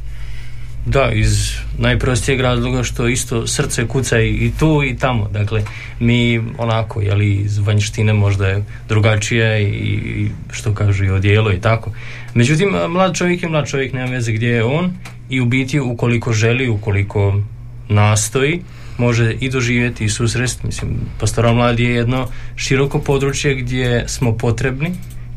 Da, 0.86 1.10
iz 1.12 1.52
najprostijeg 1.78 2.40
razloga 2.40 2.82
što 2.82 3.08
isto 3.08 3.46
srce 3.46 3.86
kuca 3.86 4.20
i, 4.20 4.52
tu 4.58 4.82
i 4.84 4.96
tamo. 4.96 5.28
Dakle, 5.28 5.62
mi 6.00 6.40
onako, 6.58 7.00
jeli, 7.00 7.34
iz 7.34 7.58
vanjštine 7.58 8.12
možda 8.12 8.48
je 8.48 8.64
drugačije 8.88 9.62
i, 9.62 10.28
što 10.50 10.74
kažu 10.74 11.04
i 11.04 11.10
odijelo 11.10 11.52
i 11.52 11.60
tako. 11.60 11.90
Međutim, 12.34 12.68
mlad 12.88 13.14
čovjek 13.14 13.42
je 13.42 13.48
mlad 13.48 13.68
čovjek, 13.68 13.92
nema 13.92 14.10
veze 14.10 14.32
gdje 14.32 14.48
je 14.48 14.64
on 14.64 14.92
i 15.30 15.40
u 15.40 15.44
biti 15.44 15.80
ukoliko 15.80 16.32
želi, 16.32 16.68
ukoliko 16.68 17.40
nastoji, 17.88 18.60
može 18.98 19.32
i 19.40 19.50
doživjeti 19.50 20.04
i 20.04 20.08
susrest. 20.08 20.62
Mislim, 20.64 20.90
pastoral 21.20 21.54
mladi 21.54 21.84
je 21.84 21.94
jedno 21.94 22.28
široko 22.56 22.98
područje 22.98 23.54
gdje 23.54 24.04
smo 24.08 24.36
potrebni 24.36 24.90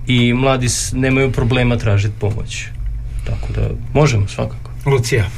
i 0.07 0.33
mladi 0.33 0.67
nemaju 0.93 1.31
problema 1.31 1.77
tražiti 1.77 2.13
pomoć. 2.19 2.65
Tako 3.25 3.53
da 3.53 3.69
možemo 3.93 4.27
svakako. 4.27 4.62
Lucija. 4.85 5.29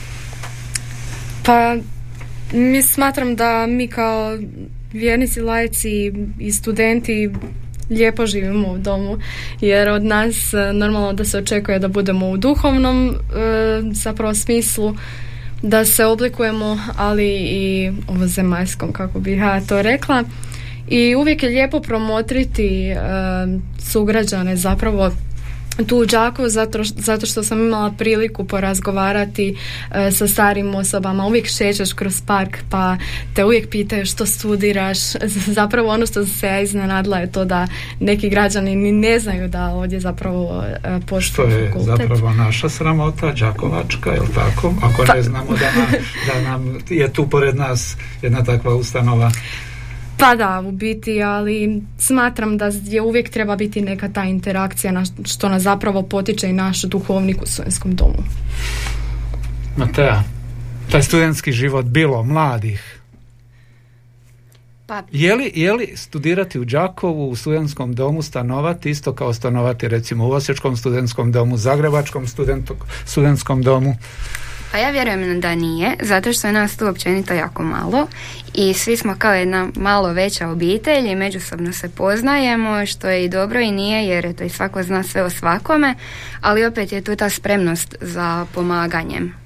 Pa 1.43 1.75
mi 2.53 2.83
smatram 2.83 3.35
da 3.35 3.67
mi 3.67 3.87
kao 3.87 4.37
vjernici, 4.93 5.41
lajci 5.41 6.13
i 6.39 6.51
studenti 6.51 7.29
lijepo 7.89 8.25
živimo 8.25 8.67
u 8.71 8.77
domu 8.77 9.17
jer 9.61 9.89
od 9.89 10.03
nas 10.03 10.53
normalno 10.73 11.13
da 11.13 11.25
se 11.25 11.37
očekuje 11.37 11.79
da 11.79 11.87
budemo 11.87 12.29
u 12.29 12.37
duhovnom 12.37 13.09
e, 13.09 13.15
zapravo 13.91 14.33
smislu 14.33 14.95
da 15.61 15.85
se 15.85 16.05
oblikujemo 16.05 16.79
ali 16.97 17.27
i 17.37 17.91
ovo 18.07 18.27
zemaljskom 18.27 18.93
kako 18.93 19.19
bih 19.19 19.37
ja 19.37 19.61
to 19.61 19.81
rekla 19.81 20.23
i 20.89 21.15
uvijek 21.15 21.43
je 21.43 21.49
lijepo 21.49 21.79
promotriti 21.79 22.87
e, 22.87 22.97
sugrađane 23.79 24.55
zapravo 24.55 25.11
tu 25.83 25.97
u 25.97 26.05
Đakovu 26.05 26.49
zato, 26.49 26.79
zato 26.83 27.25
što 27.25 27.43
sam 27.43 27.59
imala 27.59 27.91
priliku 27.91 28.43
porazgovarati 28.45 29.55
e, 29.91 30.11
sa 30.11 30.27
starim 30.27 30.75
osobama, 30.75 31.25
uvijek 31.25 31.47
šećeš 31.47 31.93
kroz 31.93 32.21
park 32.21 32.57
pa 32.69 32.97
te 33.33 33.45
uvijek 33.45 33.69
pitaju 33.69 34.05
što 34.05 34.25
studiraš 34.25 34.97
zapravo 35.59 35.89
ono 35.89 36.05
što 36.05 36.25
se 36.25 36.47
ja 36.47 36.61
iznenadila 36.61 37.17
je 37.17 37.31
to 37.31 37.45
da 37.45 37.67
neki 37.99 38.29
građani 38.29 38.75
ni 38.75 38.91
ne 38.91 39.19
znaju 39.19 39.47
da 39.47 39.65
ovdje 39.65 39.99
zapravo 39.99 40.63
e, 40.83 40.99
postoji 40.99 41.49
Što 41.49 41.57
je 41.57 41.67
fakultet. 41.67 41.97
zapravo 41.97 42.33
naša 42.33 42.69
sramota, 42.69 43.31
Đakovačka, 43.31 44.11
je 44.11 44.19
tako? 44.35 44.73
Ako 44.83 45.03
Pa- 45.07 45.13
ne 45.13 45.21
znamo 45.21 45.45
da 45.49 45.71
nam, 45.81 45.91
da 46.27 46.49
nam 46.49 46.77
je 46.89 47.13
tu 47.13 47.27
pored 47.29 47.55
nas 47.55 47.95
jedna 48.21 48.43
takva 48.43 48.75
ustanova. 48.75 49.31
Pa 50.17 50.35
da, 50.35 50.63
u 50.67 50.71
biti, 50.71 51.23
ali 51.23 51.81
smatram 51.97 52.57
da 52.57 52.71
je 52.83 53.01
uvijek 53.01 53.29
treba 53.29 53.55
biti 53.55 53.81
neka 53.81 54.09
ta 54.09 54.23
interakcija 54.23 54.91
na 54.91 55.03
što 55.25 55.49
nas 55.49 55.63
zapravo 55.63 56.01
potiče 56.01 56.49
i 56.49 56.53
naš 56.53 56.81
duhovnik 56.81 57.41
u 57.41 57.45
studenskom 57.45 57.95
domu. 57.95 58.23
Matea, 59.77 60.23
taj 60.91 61.03
studentski 61.03 61.51
život 61.51 61.85
bilo 61.85 62.23
mladih, 62.23 62.95
Pa 64.87 65.03
je 65.11 65.35
li, 65.35 65.51
je 65.55 65.73
li 65.73 65.93
studirati 65.95 66.59
u 66.59 66.65
Đakovu 66.65 67.29
u 67.29 67.35
studentskom 67.35 67.95
domu 67.95 68.21
stanovati 68.21 68.89
isto 68.89 69.13
kao 69.13 69.33
stanovati 69.33 69.87
recimo 69.87 70.27
u 70.27 70.31
Osječkom 70.31 70.77
studentskom 70.77 71.31
domu, 71.31 71.57
Zagrebačkom 71.57 72.27
studentok, 72.27 72.77
studentskom 73.05 73.61
domu? 73.61 73.95
Pa 74.71 74.77
ja 74.77 74.89
vjerujem 74.89 75.41
da 75.41 75.55
nije, 75.55 75.95
zato 76.01 76.33
što 76.33 76.47
je 76.47 76.53
nas 76.53 76.77
tu 76.77 76.87
općenito 76.87 77.33
jako 77.33 77.63
malo 77.63 78.07
i 78.53 78.73
svi 78.73 78.97
smo 78.97 79.15
kao 79.17 79.33
jedna 79.33 79.67
malo 79.75 80.13
veća 80.13 80.49
obitelj 80.49 81.07
i 81.07 81.15
međusobno 81.15 81.73
se 81.73 81.89
poznajemo, 81.89 82.85
što 82.85 83.09
je 83.09 83.25
i 83.25 83.29
dobro 83.29 83.59
i 83.59 83.71
nije, 83.71 84.07
jer 84.07 84.25
eto 84.25 84.43
i 84.43 84.49
svako 84.49 84.83
zna 84.83 85.03
sve 85.03 85.23
o 85.23 85.29
svakome, 85.29 85.95
ali 86.41 86.65
opet 86.65 86.91
je 86.91 87.01
tu 87.01 87.15
ta 87.15 87.29
spremnost 87.29 87.95
za 88.01 88.45
pomaganjem 88.53 89.45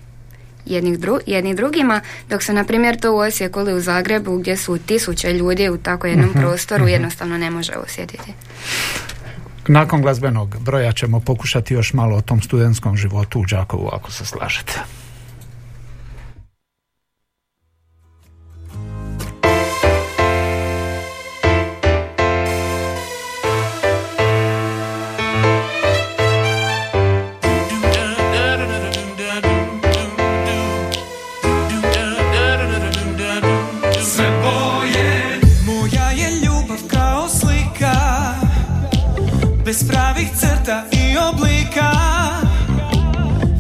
jednih, 0.66 1.00
dru- 1.00 1.20
jednih 1.26 1.56
drugima, 1.56 2.02
dok 2.30 2.44
se 2.44 2.54
na 2.54 2.64
primjer 2.64 3.00
to 3.00 3.14
u 3.14 3.18
Osijeku 3.18 3.60
ili 3.60 3.74
u 3.74 3.82
Zagrebu 3.82 4.38
gdje 4.38 4.58
su 4.58 4.78
tisuće 4.78 5.34
ljudi 5.34 5.70
u 5.70 5.78
tako 5.78 6.08
jednom 6.08 6.34
prostoru 6.34 6.88
jednostavno 6.88 7.38
ne 7.38 7.52
može 7.52 7.74
osjetiti. 7.74 8.34
Nakon 9.68 10.02
glazbenog 10.02 10.56
broja 10.60 10.92
ćemo 10.92 11.20
pokušati 11.20 11.74
još 11.74 11.94
malo 11.94 12.16
o 12.16 12.22
tom 12.22 12.42
studentskom 12.42 12.98
životu 12.98 13.40
u 13.40 13.46
Đakovu, 13.46 13.90
ako 13.94 14.12
se 14.12 14.26
slažete. 14.26 14.99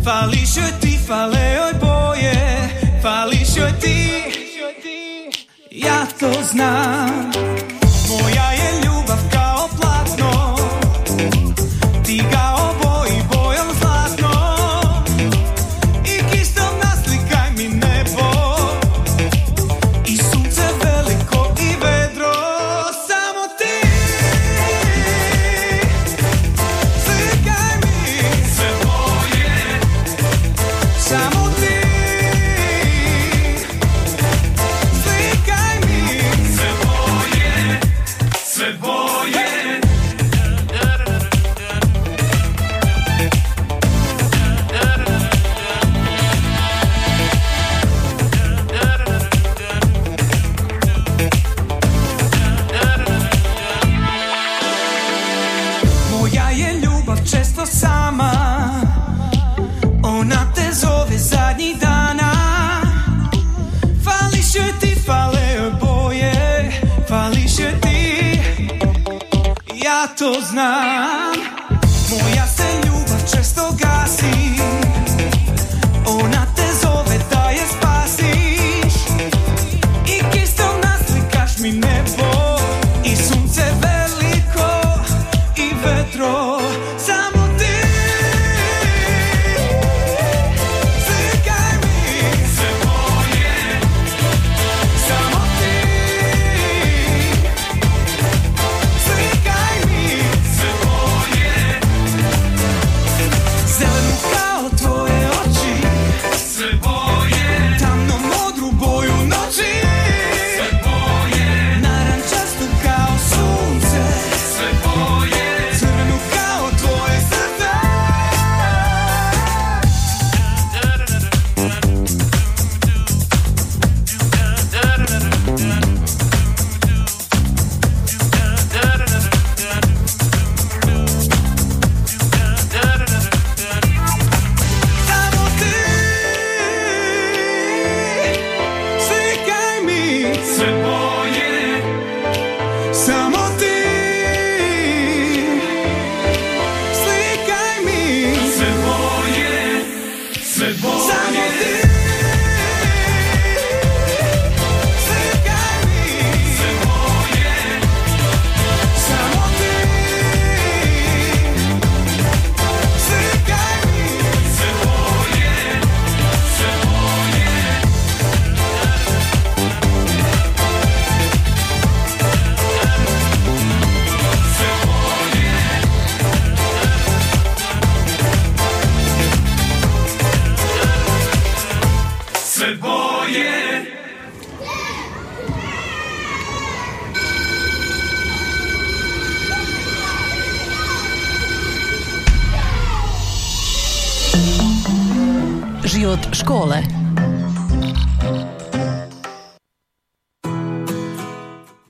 Fališ 0.10 0.58
joj 0.58 0.72
ti, 0.82 1.00
fale 1.08 1.54
joj 1.56 1.74
boje 1.82 2.34
Fališ 3.01 3.58
joj 3.58 3.72
ti. 3.82 4.24
Ja 5.72 6.06
to 6.20 6.32
znam 6.44 7.32
znam. 70.50 71.33
Moja 72.09 72.48
se 72.48 72.63
ljubav 72.86 73.21
često 73.36 73.62
gasi 73.71 74.38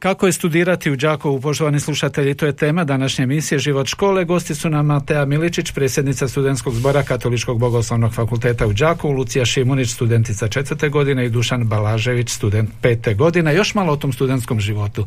Kako 0.10 0.26
je 0.26 0.34
studirati 0.34 0.91
u 0.91 0.95
Đakovu, 0.95 1.41
poštovani 1.41 1.80
slušatelji, 1.80 2.36
to 2.36 2.45
je 2.45 2.56
tema 2.56 2.84
današnje 2.84 3.24
emisije 3.24 3.60
Život 3.60 3.88
škole. 3.88 4.26
Gosti 4.26 4.56
su 4.56 4.69
nam 4.69 4.86
Matea 4.86 5.26
Miličić, 5.26 5.72
predsjednica 5.72 6.28
studentskog 6.28 6.74
zbora 6.74 7.04
Katoličkog 7.04 7.60
bogoslovnog 7.60 8.13
fakulteta 8.13 8.67
u 8.67 8.74
Đakovu, 8.74 9.13
Lucija 9.13 9.45
Šimunić, 9.45 9.89
studentica 9.89 10.48
četvrte 10.48 10.89
godine 10.89 11.26
i 11.26 11.30
Dušan 11.30 11.63
Balažević, 11.63 12.30
student 12.30 12.69
pete 12.82 13.13
godine. 13.13 13.56
Još 13.56 13.76
malo 13.76 13.93
o 13.93 13.95
tom 13.95 14.13
studentskom 14.13 14.60
životu. 14.60 15.06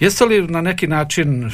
Jeste 0.00 0.24
li 0.24 0.46
na 0.46 0.60
neki 0.60 0.86
način 0.86 1.50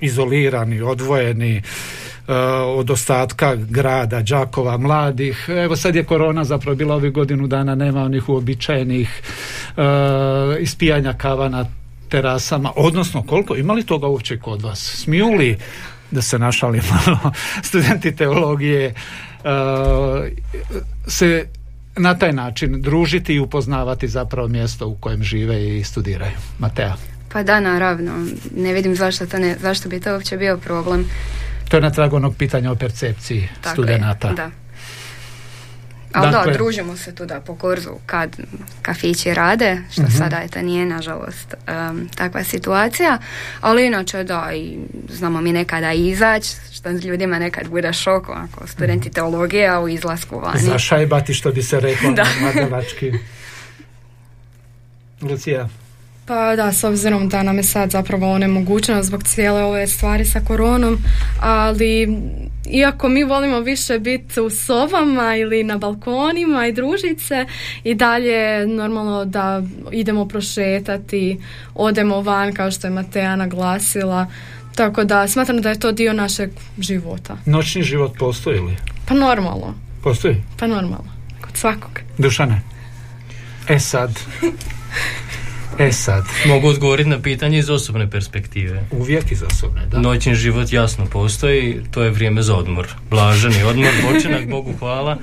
izolirani, 0.00 0.82
odvojeni 0.82 1.56
uh, 1.56 2.34
od 2.78 2.90
ostatka 2.90 3.54
grada, 3.54 4.22
Đakova, 4.22 4.76
mladih. 4.78 5.46
Evo 5.48 5.76
sad 5.76 5.94
je 5.94 6.04
korona 6.04 6.44
zapravo 6.44 6.76
bila 6.76 6.94
ovih 6.94 7.12
godinu 7.12 7.46
dana, 7.46 7.74
nema 7.74 8.02
onih 8.02 8.28
uobičajenih 8.28 9.22
uh, 9.76 9.82
ispijanja 10.60 11.12
kava 11.12 11.48
na 11.48 11.64
terasama, 12.08 12.72
odnosno 12.76 13.22
koliko, 13.22 13.56
ima 13.56 13.72
li 13.72 13.86
toga 13.86 14.06
uopće 14.06 14.38
kod 14.38 14.62
vas? 14.62 15.00
Smiju 15.02 15.32
li, 15.32 15.58
da 16.10 16.22
se 16.22 16.38
našali 16.38 16.80
malo, 16.90 17.32
studenti 17.68 18.16
teologije, 18.16 18.94
uh, 19.44 19.50
se 21.06 21.46
na 21.96 22.18
taj 22.18 22.32
način 22.32 22.82
družiti 22.82 23.34
i 23.34 23.40
upoznavati 23.40 24.08
zapravo 24.08 24.48
mjesto 24.48 24.88
u 24.88 24.94
kojem 24.94 25.22
žive 25.22 25.78
i 25.78 25.84
studiraju. 25.84 26.36
Matea. 26.58 26.96
Pa 27.32 27.42
da, 27.42 27.60
naravno. 27.60 28.26
Ne 28.56 28.72
vidim 28.72 28.96
zašto, 28.96 29.26
to 29.26 29.38
ne, 29.38 29.56
zašto 29.60 29.88
bi 29.88 30.00
to 30.00 30.12
uopće 30.12 30.36
bio 30.36 30.56
problem. 30.56 31.10
To 31.68 31.76
je 31.76 31.80
na 31.80 31.90
tragu 31.90 32.16
onog 32.16 32.36
pitanja 32.36 32.70
o 32.70 32.74
percepciji 32.74 33.48
Tako 33.60 33.74
studenata. 33.74 34.28
Je, 34.28 34.34
da. 34.34 34.50
Ali 36.14 36.32
Dakle- 36.32 36.46
da, 36.46 36.54
družimo 36.54 36.96
se 36.96 37.14
tu 37.14 37.26
da 37.26 37.40
po 37.40 37.54
korzu 37.56 37.90
kad 38.06 38.36
kafići 38.82 39.34
rade, 39.34 39.78
što 39.90 40.02
Mhm. 40.02 40.10
sada 40.12 40.40
eto 40.40 40.60
nije 40.60 40.86
nažalost 40.86 41.54
em, 41.66 42.08
takva 42.10 42.44
situacija, 42.44 43.18
ali 43.60 43.86
inače 43.86 44.24
da 44.24 44.50
i 44.54 44.78
znamo 45.10 45.40
mi 45.40 45.52
nekada 45.52 45.92
izaći, 45.92 46.48
što 46.72 46.90
ljudima 46.90 47.38
nekad 47.38 47.68
bude 47.68 47.92
šok 47.92 48.28
ako 48.28 48.66
studenti 48.66 49.10
teologije, 49.10 49.68
a 49.68 49.80
u 49.80 49.88
izlasku 49.88 50.38
vani. 50.40 50.60
Zašajbati 50.60 51.34
što 51.34 51.50
bi 51.50 51.62
se 51.62 51.80
reklo 51.80 52.10
Da. 52.12 52.24
na. 52.70 52.82
Lucija, 55.22 55.68
Pa 56.26 56.56
da, 56.56 56.72
s 56.72 56.84
obzirom 56.84 57.28
da 57.28 57.42
nam 57.42 57.56
je 57.56 57.62
sad 57.62 57.90
zapravo 57.90 58.32
onemogućeno 58.32 59.02
zbog 59.02 59.22
cijele 59.22 59.62
ove 59.62 59.86
stvari 59.86 60.24
sa 60.24 60.40
koronom, 60.40 60.98
ali 61.40 62.18
iako 62.70 63.08
mi 63.08 63.24
volimo 63.24 63.60
više 63.60 63.98
biti 63.98 64.40
u 64.40 64.50
sobama 64.50 65.36
ili 65.36 65.64
na 65.64 65.78
balkonima 65.78 66.66
i 66.66 66.72
družit 66.72 67.20
se 67.20 67.46
i 67.84 67.94
dalje 67.94 68.66
normalno 68.66 69.24
da 69.24 69.62
idemo 69.92 70.28
prošetati, 70.28 71.40
odemo 71.74 72.20
van 72.20 72.54
kao 72.54 72.70
što 72.70 72.86
je 72.86 72.90
Mateja 72.90 73.36
naglasila, 73.36 74.26
tako 74.74 75.04
da 75.04 75.28
smatram 75.28 75.60
da 75.60 75.68
je 75.68 75.80
to 75.80 75.92
dio 75.92 76.12
našeg 76.12 76.50
života. 76.78 77.36
noćni 77.46 77.82
život 77.82 78.18
postoji 78.18 78.60
li? 78.60 78.76
Pa 79.08 79.14
normalno, 79.14 79.74
Postoji? 80.02 80.42
pa 80.58 80.66
normalno, 80.66 81.12
kod 81.40 81.56
svakog. 81.56 82.00
Dušane? 82.18 82.60
E 83.68 83.78
sad. 83.78 84.10
E 85.78 85.92
sad. 85.92 86.24
Mogu 86.46 86.68
odgovoriti 86.68 87.08
na 87.08 87.22
pitanje 87.22 87.58
iz 87.58 87.70
osobne 87.70 88.10
perspektive. 88.10 88.84
Uvijek 88.90 89.32
iz 89.32 89.42
osobne, 89.42 89.86
da? 89.86 89.98
Noćni 89.98 90.34
život 90.34 90.72
jasno 90.72 91.06
postoji, 91.06 91.80
to 91.90 92.02
je 92.02 92.10
vrijeme 92.10 92.42
za 92.42 92.56
odmor. 92.56 92.86
Blaženi 93.10 93.62
odmor, 93.62 93.90
počinak, 94.12 94.48
Bogu 94.48 94.72
hvala. 94.78 95.18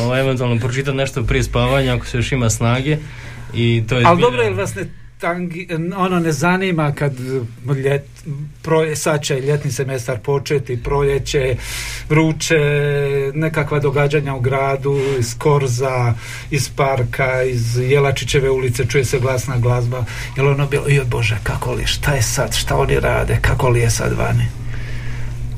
Ovo, 0.00 0.18
eventualno 0.18 0.60
pročitati 0.60 0.96
nešto 0.96 1.22
prije 1.22 1.42
spavanja 1.42 1.94
ako 1.94 2.06
se 2.06 2.18
još 2.18 2.32
ima 2.32 2.50
snage. 2.50 2.98
I 3.54 3.84
to 3.88 3.98
je 3.98 4.04
Ali 4.06 4.20
dobro, 4.20 4.42
jel 4.42 4.54
vas 4.54 4.74
ne 4.74 4.86
tangi, 5.18 5.68
ono 5.96 6.20
ne 6.20 6.32
zanima 6.32 6.92
kad 6.92 7.12
ljet, 7.84 8.04
proje, 8.62 8.96
sad 8.96 9.22
će 9.22 9.40
ljetni 9.40 9.72
semestar 9.72 10.18
početi, 10.18 10.82
proljeće, 10.82 11.56
vruće, 12.08 12.58
nekakva 13.34 13.78
događanja 13.78 14.34
u 14.34 14.40
gradu, 14.40 15.00
iz 15.18 15.38
Korza, 15.38 16.14
iz 16.50 16.70
parka, 16.76 17.42
iz 17.42 17.78
Jelačićeve 17.78 18.50
ulice, 18.50 18.86
čuje 18.86 19.04
se 19.04 19.18
glasna 19.18 19.58
glazba. 19.58 20.04
Jel 20.36 20.48
ono 20.48 20.66
bilo, 20.66 20.88
joj 20.88 21.04
Bože, 21.04 21.38
kako 21.42 21.72
li, 21.72 21.86
šta 21.86 22.12
je 22.12 22.22
sad, 22.22 22.54
šta 22.56 22.76
oni 22.76 23.00
rade, 23.00 23.38
kako 23.42 23.68
li 23.68 23.80
je 23.80 23.90
sad 23.90 24.12
vani? 24.18 24.44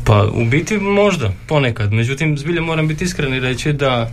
Pa 0.05 0.27
u 0.35 0.45
biti 0.45 0.79
možda, 0.79 1.33
ponekad. 1.47 1.93
Međutim, 1.93 2.39
zbilje 2.39 2.61
moram 2.61 2.89
biti 2.89 3.05
iskren 3.05 3.35
i 3.35 3.41
reći 3.41 3.73
da 3.73 4.11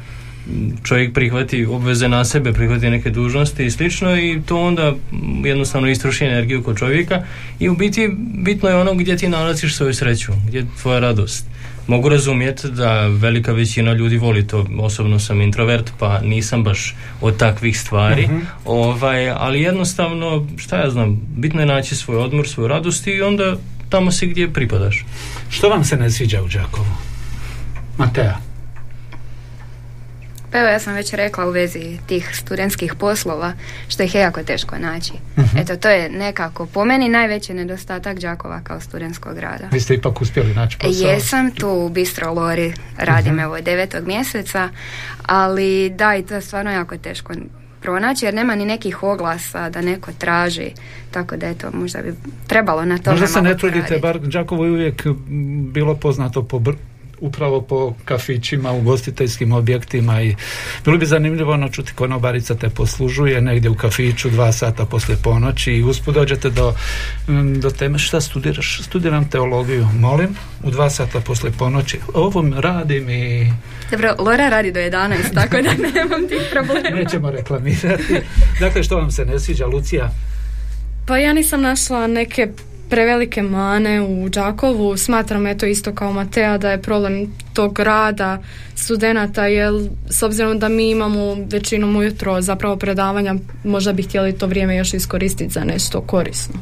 čovjek 0.84 1.14
prihvati 1.14 1.66
obveze 1.66 2.08
na 2.08 2.26
sebe, 2.26 2.54
prihvati 2.54 2.90
neke 2.90 3.10
dužnosti 3.10 3.66
i 3.66 3.72
slično 3.72 4.18
i 4.18 4.42
to 4.46 4.62
onda 4.62 4.94
jednostavno 5.44 5.90
istroši 5.90 6.26
energiju 6.26 6.64
kod 6.64 6.78
čovjeka 6.78 7.22
i 7.60 7.70
u 7.70 7.76
biti 7.76 8.10
bitno 8.34 8.70
je 8.70 8.76
ono 8.76 8.94
gdje 8.94 9.18
ti 9.18 9.30
nalaziš 9.30 9.76
svoju 9.76 9.94
sreću, 9.94 10.32
gdje 10.48 10.60
je 10.60 10.66
tvoja 10.82 11.00
radost. 11.00 11.46
Mogu 11.88 12.10
razumjeti 12.10 12.72
da 12.72 13.08
velika 13.08 13.52
većina 13.52 13.94
ljudi 13.94 14.18
voli 14.18 14.48
to, 14.48 14.68
osobno 14.80 15.20
sam 15.20 15.42
introvert 15.42 15.92
pa 16.00 16.22
nisam 16.22 16.64
baš 16.64 16.96
od 17.22 17.38
takvih 17.38 17.80
stvari, 17.80 18.30
ovaj, 18.66 19.30
ali 19.30 19.62
jednostavno, 19.62 20.48
šta 20.58 20.78
ja 20.78 20.90
znam, 20.90 21.22
bitno 21.38 21.60
je 21.60 21.66
naći 21.66 21.96
svoj 21.96 22.18
odmor, 22.18 22.48
svoju 22.48 22.68
radost 22.68 23.08
i 23.08 23.22
onda 23.22 23.58
tamo 23.90 24.12
si 24.12 24.28
gdje 24.28 24.54
pripadaš. 24.54 25.06
Što 25.50 25.70
vam 25.70 25.84
se 25.84 25.98
ne 25.98 26.12
sviđa 26.12 26.42
u 26.42 26.48
Đakovu? 26.48 26.88
Matea. 27.98 28.55
Pa 30.56 30.60
evo 30.60 30.70
ja 30.70 30.80
sam 30.80 30.94
već 30.94 31.13
rekla 31.13 31.48
u 31.48 31.52
vezi 31.52 31.98
tih 32.08 32.30
studentskih 32.34 32.94
poslova 32.96 33.54
što 33.88 34.04
ih 34.04 34.15
je 34.15 34.22
jako 34.22 34.44
teško 34.44 34.78
naći. 34.78 35.13
Mhm. 35.38 35.58
Eto 35.58 35.76
to 35.76 35.89
je 35.89 36.10
nekako 36.10 36.65
po 36.65 36.86
meni 36.86 37.10
najveći 37.10 37.54
nedostatak 37.54 38.20
Đakova 38.20 38.62
kao 38.62 38.80
studentskog 38.80 39.36
grada. 39.36 39.68
Vi 39.72 39.80
ste 39.80 39.94
ipak 39.94 40.22
uspjeli 40.22 40.54
naći 40.54 40.78
posao. 40.78 41.10
Jesam 41.10 41.52
tu 41.52 41.70
u 41.70 41.89
Bistro 41.89 42.34
Lori, 42.34 42.74
radim 42.98 43.34
Mhm. 43.34 43.39
evo 43.39 43.62
devetog 43.62 44.08
mjeseca, 44.08 44.70
ali 45.22 45.89
da 45.89 46.15
i 46.15 46.24
to 46.24 46.36
je 46.36 46.41
stvarno 46.41 46.72
jako 46.72 46.98
teško 46.98 47.34
pronaći 47.82 48.26
jer 48.26 48.34
nema 48.34 48.56
ni 48.56 48.65
nekih 48.65 49.04
oglasa 49.04 49.70
da 49.70 49.82
neko 49.82 50.12
traži, 50.13 50.72
tako 51.12 51.38
da 51.38 51.48
eto 51.48 51.72
možda 51.74 52.02
bi 52.02 52.13
trebalo 52.48 52.86
na 52.86 52.98
tome 52.98 53.12
Možda 53.12 53.28
se 53.28 53.41
ne 53.41 53.58
trudite, 53.58 53.98
bar 53.98 54.20
Đakovo 54.20 54.65
je 54.65 54.72
uvijek 54.72 55.04
bilo 55.72 55.96
poznato 55.96 56.44
po 56.44 56.58
br- 56.58 56.76
upravo 57.19 57.62
po 57.62 57.93
kafićima, 58.06 58.71
ugostiteljskim 58.71 59.51
objektima 59.51 60.21
i 60.21 60.36
bilo 60.86 60.97
bi 60.97 61.06
zanimljivo 61.06 61.54
ono 61.54 61.69
čuti 61.69 61.93
konobarica 61.93 62.56
te 62.56 62.69
poslužuje 62.69 63.41
negdje 63.41 63.69
u 63.69 63.75
kafiću 63.75 64.30
dva 64.30 64.51
sata 64.51 64.86
poslije 64.86 65.17
ponoći 65.23 65.71
i 65.71 65.84
usput 65.84 66.15
dođete 66.15 66.49
do, 66.49 66.73
m, 67.28 67.62
do 67.62 67.69
teme 67.69 67.99
šta 67.99 68.21
studiraš? 68.21 68.82
Studiram 68.84 69.30
teologiju, 69.30 69.88
molim, 69.99 70.36
u 70.63 70.71
dva 70.71 70.89
sata 70.89 71.19
poslije 71.19 71.51
ponoći 71.51 71.99
ovom 72.13 72.54
radim 72.54 73.10
i 73.10 73.51
Dobro, 73.91 74.15
Lora 74.19 74.49
radi 74.49 74.71
do 74.71 74.80
11, 74.80 75.34
tako 75.41 75.62
da 75.62 75.69
nemam 75.73 76.28
tih 76.30 76.41
problema. 76.51 76.89
nećemo 76.89 77.32
reklamirati. 77.32 78.19
Dakle, 78.60 78.84
što 78.84 78.95
vam 78.95 79.12
se 79.12 79.25
ne 79.25 79.39
sviđa, 79.39 79.65
Lucija? 79.65 80.12
Pa 81.08 81.17
ja 81.17 81.34
nisam 81.34 81.62
našla 81.62 82.08
neke 82.08 82.47
prevelike 82.89 83.41
mane 83.41 84.02
u 84.02 84.30
Đakovu. 84.30 84.98
Smatram 84.98 85.48
eto 85.48 85.65
isto 85.65 85.95
kao 85.95 86.13
Matea 86.13 86.58
da 86.58 86.71
je 86.71 86.82
problem 86.82 87.34
tog 87.54 87.80
rada 87.80 88.41
studenata 88.76 89.48
jer 89.48 89.74
s 90.10 90.24
obzirom 90.24 90.60
da 90.60 90.69
mi 90.69 90.89
imamo 90.89 91.38
većinom 91.52 91.95
ujutro 91.95 92.41
zapravo 92.41 92.76
predavanja 92.76 93.36
možda 93.63 93.93
bi 93.93 94.04
htjeli 94.04 94.38
to 94.38 94.48
vrijeme 94.48 94.78
još 94.78 94.93
iskoristiti 94.93 95.54
za 95.54 95.63
nešto 95.63 96.02
korisno. 96.02 96.56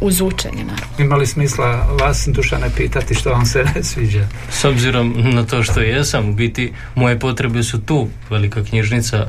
Uz 0.00 0.20
učenje 0.20 0.64
naravno. 0.64 0.94
Ima 0.98 1.16
li 1.16 1.26
smisla 1.26 1.96
vas, 2.00 2.28
Dušane, 2.32 2.66
pitati 2.76 3.14
što 3.14 3.30
vam 3.30 3.46
se 3.46 3.64
ne 3.64 3.82
sviđa? 3.90 4.28
S 4.50 4.64
obzirom 4.64 5.14
na 5.34 5.46
to 5.46 5.62
što 5.62 5.80
jesam, 5.80 6.30
u 6.30 6.32
biti 6.32 6.72
moje 6.94 7.18
potrebe 7.18 7.62
su 7.62 7.80
tu, 7.80 8.08
velika 8.30 8.64
knjižnica, 8.64 9.26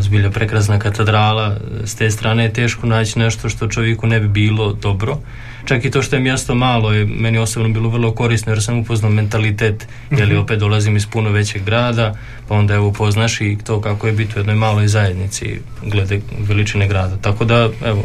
zbilja 0.00 0.30
prekrasna 0.30 0.78
katedrala, 0.78 1.56
s 1.84 1.94
te 1.94 2.10
strane 2.10 2.42
je 2.42 2.52
teško 2.52 2.86
naći 2.86 3.18
nešto 3.18 3.48
što 3.48 3.68
čovjeku 3.68 4.06
ne 4.06 4.20
bi 4.20 4.28
bilo 4.28 4.72
dobro. 4.72 5.18
Čak 5.64 5.84
i 5.84 5.90
to 5.90 6.02
što 6.02 6.16
je 6.16 6.22
mjesto 6.22 6.54
malo 6.54 6.92
je 6.92 7.06
meni 7.06 7.38
osobno 7.38 7.68
bilo 7.68 7.88
vrlo 7.88 8.12
korisno 8.12 8.52
jer 8.52 8.62
sam 8.62 8.78
upoznao 8.78 9.10
mentalitet, 9.10 9.88
jer 10.10 10.28
li 10.28 10.36
opet 10.36 10.58
dolazim 10.58 10.96
iz 10.96 11.06
puno 11.06 11.30
većeg 11.30 11.64
grada, 11.64 12.14
pa 12.48 12.54
onda 12.54 12.74
evo 12.74 12.88
upoznaš 12.88 13.40
i 13.40 13.58
to 13.64 13.80
kako 13.80 14.06
je 14.06 14.12
biti 14.12 14.32
u 14.36 14.38
jednoj 14.38 14.54
maloj 14.54 14.88
zajednici 14.88 15.60
glede 15.82 16.20
veličine 16.38 16.88
grada. 16.88 17.16
Tako 17.16 17.44
da, 17.44 17.68
evo, 17.84 18.04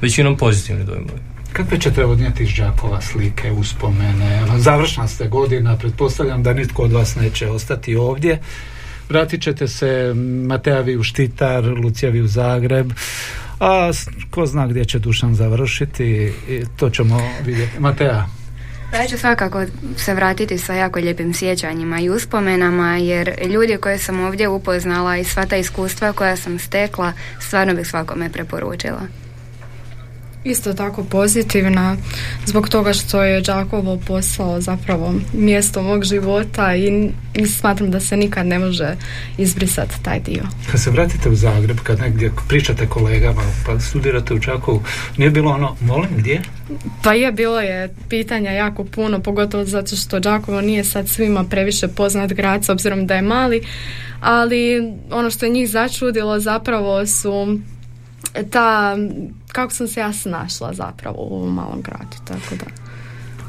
većinom 0.00 0.36
pozitivni 0.36 0.84
dojmovi. 0.84 1.35
Kakve 1.56 1.80
ćete 1.80 2.04
odnijeti 2.04 2.42
iz 2.42 2.48
Đakova 2.58 3.00
slike, 3.00 3.52
uspomene? 3.52 4.46
Završna 4.58 5.08
ste 5.08 5.28
godina, 5.28 5.76
pretpostavljam 5.76 6.42
da 6.42 6.52
nitko 6.52 6.82
od 6.82 6.92
vas 6.92 7.16
neće 7.16 7.48
ostati 7.48 7.96
ovdje. 7.96 8.40
Vratit 9.08 9.42
ćete 9.42 9.68
se 9.68 10.14
Matejavi 10.46 10.96
u 10.96 11.02
Štitar, 11.02 11.64
Lucijavi 11.64 12.20
u 12.20 12.26
Zagreb, 12.26 12.92
a 13.60 13.90
ko 14.30 14.46
zna 14.46 14.66
gdje 14.66 14.84
će 14.84 14.98
Dušan 14.98 15.34
završiti, 15.34 16.32
to 16.76 16.90
ćemo 16.90 17.20
vidjeti. 17.44 17.80
Mateja, 17.80 18.28
Pa 18.90 18.96
Ja 18.96 19.06
ću 19.08 19.18
svakako 19.18 19.64
se 19.96 20.14
vratiti 20.14 20.58
sa 20.58 20.74
jako 20.74 20.98
lijepim 20.98 21.34
sjećanjima 21.34 22.00
i 22.00 22.10
uspomenama 22.10 22.96
jer 22.96 23.34
ljudi 23.46 23.76
koje 23.76 23.98
sam 23.98 24.20
ovdje 24.20 24.48
upoznala 24.48 25.16
i 25.16 25.24
sva 25.24 25.46
ta 25.46 25.56
iskustva 25.56 26.12
koja 26.12 26.36
sam 26.36 26.58
stekla 26.58 27.12
stvarno 27.40 27.74
bih 27.74 27.86
svakome 27.86 28.30
preporučila. 28.32 29.25
Isto 30.46 30.74
tako 30.74 31.04
pozitivna 31.04 31.96
zbog 32.46 32.68
toga 32.68 32.92
što 32.92 33.22
je 33.22 33.40
Đakovo 33.40 33.98
postao 34.06 34.60
zapravo 34.60 35.14
mjesto 35.32 35.82
mog 35.82 36.04
života 36.04 36.74
i, 36.74 37.10
i 37.34 37.46
smatram 37.46 37.90
da 37.90 38.00
se 38.00 38.16
nikad 38.16 38.46
ne 38.46 38.58
može 38.58 38.96
izbrisati 39.38 40.02
taj 40.02 40.20
dio. 40.20 40.42
kad 40.70 40.80
se 40.80 40.90
vratite 40.90 41.28
u 41.28 41.34
Zagreb, 41.34 41.78
kad 41.82 42.00
negdje 42.00 42.32
pričate 42.48 42.86
kolegama, 42.86 43.42
pa 43.66 43.80
studirate 43.80 44.34
u 44.34 44.38
Đakovu, 44.38 44.82
nije 45.16 45.30
bilo 45.30 45.50
ono, 45.50 45.76
molim, 45.80 46.10
gdje? 46.16 46.42
Pa 47.02 47.14
je, 47.14 47.32
bilo 47.32 47.60
je 47.60 47.94
pitanja 48.08 48.50
jako 48.50 48.84
puno, 48.84 49.20
pogotovo 49.20 49.64
zato 49.64 49.96
što 49.96 50.20
Đakovo 50.20 50.60
nije 50.60 50.84
sad 50.84 51.08
svima 51.08 51.44
previše 51.44 51.88
poznat 51.88 52.32
grad 52.32 52.64
s 52.64 52.68
obzirom 52.68 53.06
da 53.06 53.14
je 53.14 53.22
mali, 53.22 53.62
ali 54.20 54.92
ono 55.10 55.30
što 55.30 55.46
je 55.46 55.52
njih 55.52 55.70
začudilo 55.70 56.40
zapravo 56.40 57.06
su 57.06 57.58
ta, 58.50 58.96
kako 59.56 59.72
sam 59.72 59.88
se 59.88 60.00
ja 60.00 60.12
snašla 60.12 60.72
zapravo 60.72 61.16
u 61.18 61.36
ovom 61.36 61.54
malom 61.54 61.82
gradu, 61.82 62.16
tako 62.24 62.54
da. 62.56 62.66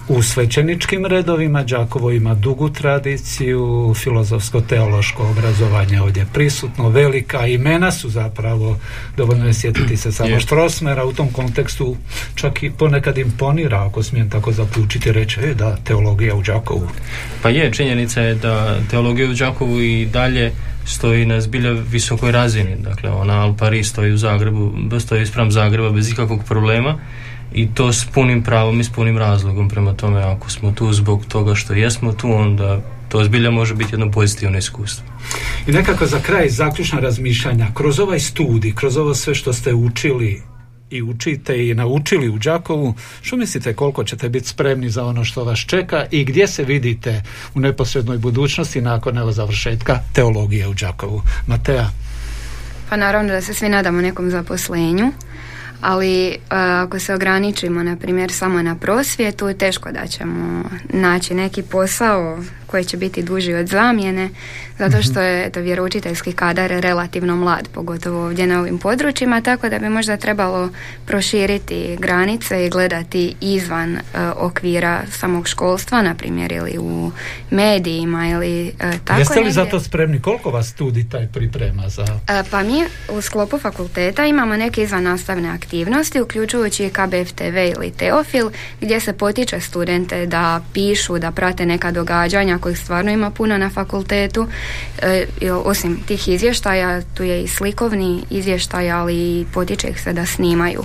U 0.09 0.23
svećeničkim 0.23 1.05
redovima 1.05 1.63
Đakovo 1.63 2.11
ima 2.11 2.33
dugu 2.33 2.69
tradiciju, 2.69 3.93
filozofsko-teološko 3.95 5.31
obrazovanje 5.31 6.01
ovdje 6.01 6.21
je 6.21 6.27
prisutno, 6.33 6.89
velika 6.89 7.47
imena 7.47 7.91
su 7.91 8.09
zapravo, 8.09 8.77
dovoljno 9.17 9.47
je 9.47 9.53
sjetiti 9.53 9.97
se 9.97 10.11
samo. 10.11 10.39
Štrosmera, 10.39 11.05
u 11.05 11.13
tom 11.13 11.27
kontekstu 11.31 11.97
čak 12.35 12.63
i 12.63 12.71
ponekad 12.71 13.17
imponira, 13.17 13.85
ako 13.85 14.03
smijem 14.03 14.29
tako 14.29 14.51
zaključiti, 14.51 15.11
reći, 15.11 15.39
e 15.39 15.53
da, 15.53 15.77
teologija 15.83 16.35
u 16.35 16.41
Đakovu. 16.41 16.87
Pa 17.41 17.49
je, 17.49 17.73
činjenica 17.73 18.21
je 18.21 18.35
da 18.35 18.77
teologija 18.91 19.29
u 19.29 19.33
Đakovu 19.33 19.81
i 19.81 20.05
dalje 20.05 20.51
stoji 20.87 21.25
na 21.25 21.41
zbilja 21.41 21.71
visokoj 21.71 22.31
razini. 22.31 22.75
Dakle, 22.79 23.09
ona 23.09 23.41
Al 23.41 23.55
Paris 23.57 23.89
stoji 23.89 24.13
u 24.13 24.17
Zagrebu, 24.17 24.73
stoji 24.99 25.23
ispram 25.23 25.51
Zagreba 25.51 25.89
bez 25.89 26.11
ikakvog 26.11 26.43
problema 26.43 26.97
i 27.53 27.67
to 27.73 27.93
s 27.93 28.05
punim 28.05 28.43
pravom 28.43 28.79
i 28.79 28.83
s 28.83 28.89
punim 28.89 29.17
razlogom. 29.17 29.69
Prema 29.69 29.93
tome, 29.93 30.23
ako 30.23 30.49
smo 30.49 30.71
tu 30.71 30.93
zbog 30.93 31.25
toga 31.25 31.55
što 31.55 31.73
jesmo 31.73 32.13
tu, 32.13 32.31
onda 32.31 32.81
to 33.09 33.23
zbilja 33.23 33.51
može 33.51 33.75
biti 33.75 33.93
jedno 33.93 34.11
pozitivno 34.11 34.57
iskustvo. 34.57 35.05
I 35.67 35.71
nekako 35.71 36.05
za 36.05 36.19
kraj 36.19 36.49
zaključna 36.49 36.99
razmišljanja, 36.99 37.67
kroz 37.73 37.99
ovaj 37.99 38.19
studij, 38.19 38.73
kroz 38.75 38.97
ovo 38.97 39.13
sve 39.13 39.35
što 39.35 39.53
ste 39.53 39.73
učili 39.73 40.41
i 40.89 41.01
učite 41.01 41.67
i 41.67 41.73
naučili 41.73 42.29
u 42.29 42.37
Đakovu, 42.37 42.93
što 43.21 43.37
mislite 43.37 43.73
koliko 43.73 44.03
ćete 44.03 44.29
biti 44.29 44.47
spremni 44.47 44.89
za 44.89 45.05
ono 45.05 45.23
što 45.23 45.43
vas 45.43 45.59
čeka 45.59 46.05
i 46.11 46.23
gdje 46.23 46.47
se 46.47 46.63
vidite 46.63 47.23
u 47.55 47.59
neposrednoj 47.59 48.17
budućnosti 48.17 48.81
nakon 48.81 49.17
evo 49.17 49.31
završetka 49.31 49.99
teologije 50.13 50.67
u 50.67 50.73
Đakovu? 50.73 51.21
Mateja, 51.47 51.89
Pa 52.89 52.95
naravno 52.95 53.33
da 53.33 53.41
se 53.41 53.53
svi 53.53 53.69
nadamo 53.69 54.01
nekom 54.01 54.29
zaposlenju, 54.29 55.11
ali 55.81 56.27
e, 56.29 56.37
ako 56.49 56.99
se 56.99 57.13
ograničimo, 57.13 57.83
na 57.83 57.95
primjer, 57.95 58.31
samo 58.31 58.61
na 58.61 58.75
prosvjetu, 58.75 59.53
teško 59.53 59.91
da 59.91 60.07
ćemo 60.07 60.63
naći 60.89 61.33
neki 61.33 61.63
posao 61.63 62.39
koji 62.67 62.85
će 62.85 62.97
biti 62.97 63.23
duži 63.23 63.53
od 63.53 63.67
zamjene, 63.67 64.29
zato 64.77 65.01
što 65.01 65.21
je 65.21 65.45
eto, 65.45 65.59
vjeroučiteljski 65.59 66.33
kadar 66.33 66.69
relativno 66.71 67.35
mlad, 67.35 67.67
pogotovo 67.67 68.25
ovdje 68.25 68.47
na 68.47 68.59
ovim 68.59 68.77
područjima, 68.77 69.41
tako 69.41 69.69
da 69.69 69.79
bi 69.79 69.89
možda 69.89 70.17
trebalo 70.17 70.69
proširiti 71.05 71.97
granice 71.99 72.65
i 72.65 72.69
gledati 72.69 73.35
izvan 73.41 73.95
e, 73.95 74.01
okvira 74.35 75.01
samog 75.11 75.47
školstva, 75.47 76.01
na 76.01 76.15
primjer 76.15 76.51
ili 76.51 76.77
u 76.79 77.11
medijima 77.51 78.27
ili 78.27 78.67
e, 78.67 78.91
tako 79.05 79.19
Jeste 79.19 79.33
li 79.33 79.45
negdje. 79.45 79.53
za 79.53 79.65
to 79.65 79.79
spremni? 79.79 80.21
Koliko 80.21 80.51
vas 80.51 80.67
studij 80.67 81.09
taj 81.09 81.27
priprema 81.27 81.89
za... 81.89 82.05
E, 82.27 82.43
Pa 82.51 82.63
mi 82.63 82.83
u 83.09 83.21
sklopu 83.21 83.59
fakulteta 83.59 84.25
imamo 84.25 84.57
neke 84.57 84.83
izvannastavne 84.83 85.49
aktivnosti, 85.49 86.21
uključujući 86.21 86.85
i 86.85 86.89
KBF 86.89 87.31
TV 87.31 87.57
ili 87.75 87.91
Teofil, 87.91 88.49
gdje 88.81 88.99
se 88.99 89.13
potiče 89.13 89.59
studente 89.59 90.25
da 90.25 90.61
pišu, 90.73 91.19
da 91.19 91.31
prate 91.31 91.65
neka 91.65 91.91
događanja 91.91 92.56
kojih 92.59 92.79
stvarno 92.79 93.11
ima 93.11 93.31
puno 93.31 93.57
na 93.57 93.69
fakultetu. 93.69 94.47
E, 94.99 95.25
osim 95.55 95.97
tih 95.97 96.27
izvještaja, 96.27 97.01
tu 97.03 97.23
je 97.23 97.43
i 97.43 97.47
slikovni 97.47 97.87
izvještaj, 98.29 98.91
ali 98.91 99.15
i 99.15 99.45
potiče 99.47 99.87
ih 99.87 100.01
se 100.01 100.13
da 100.13 100.25
snimaju. 100.25 100.83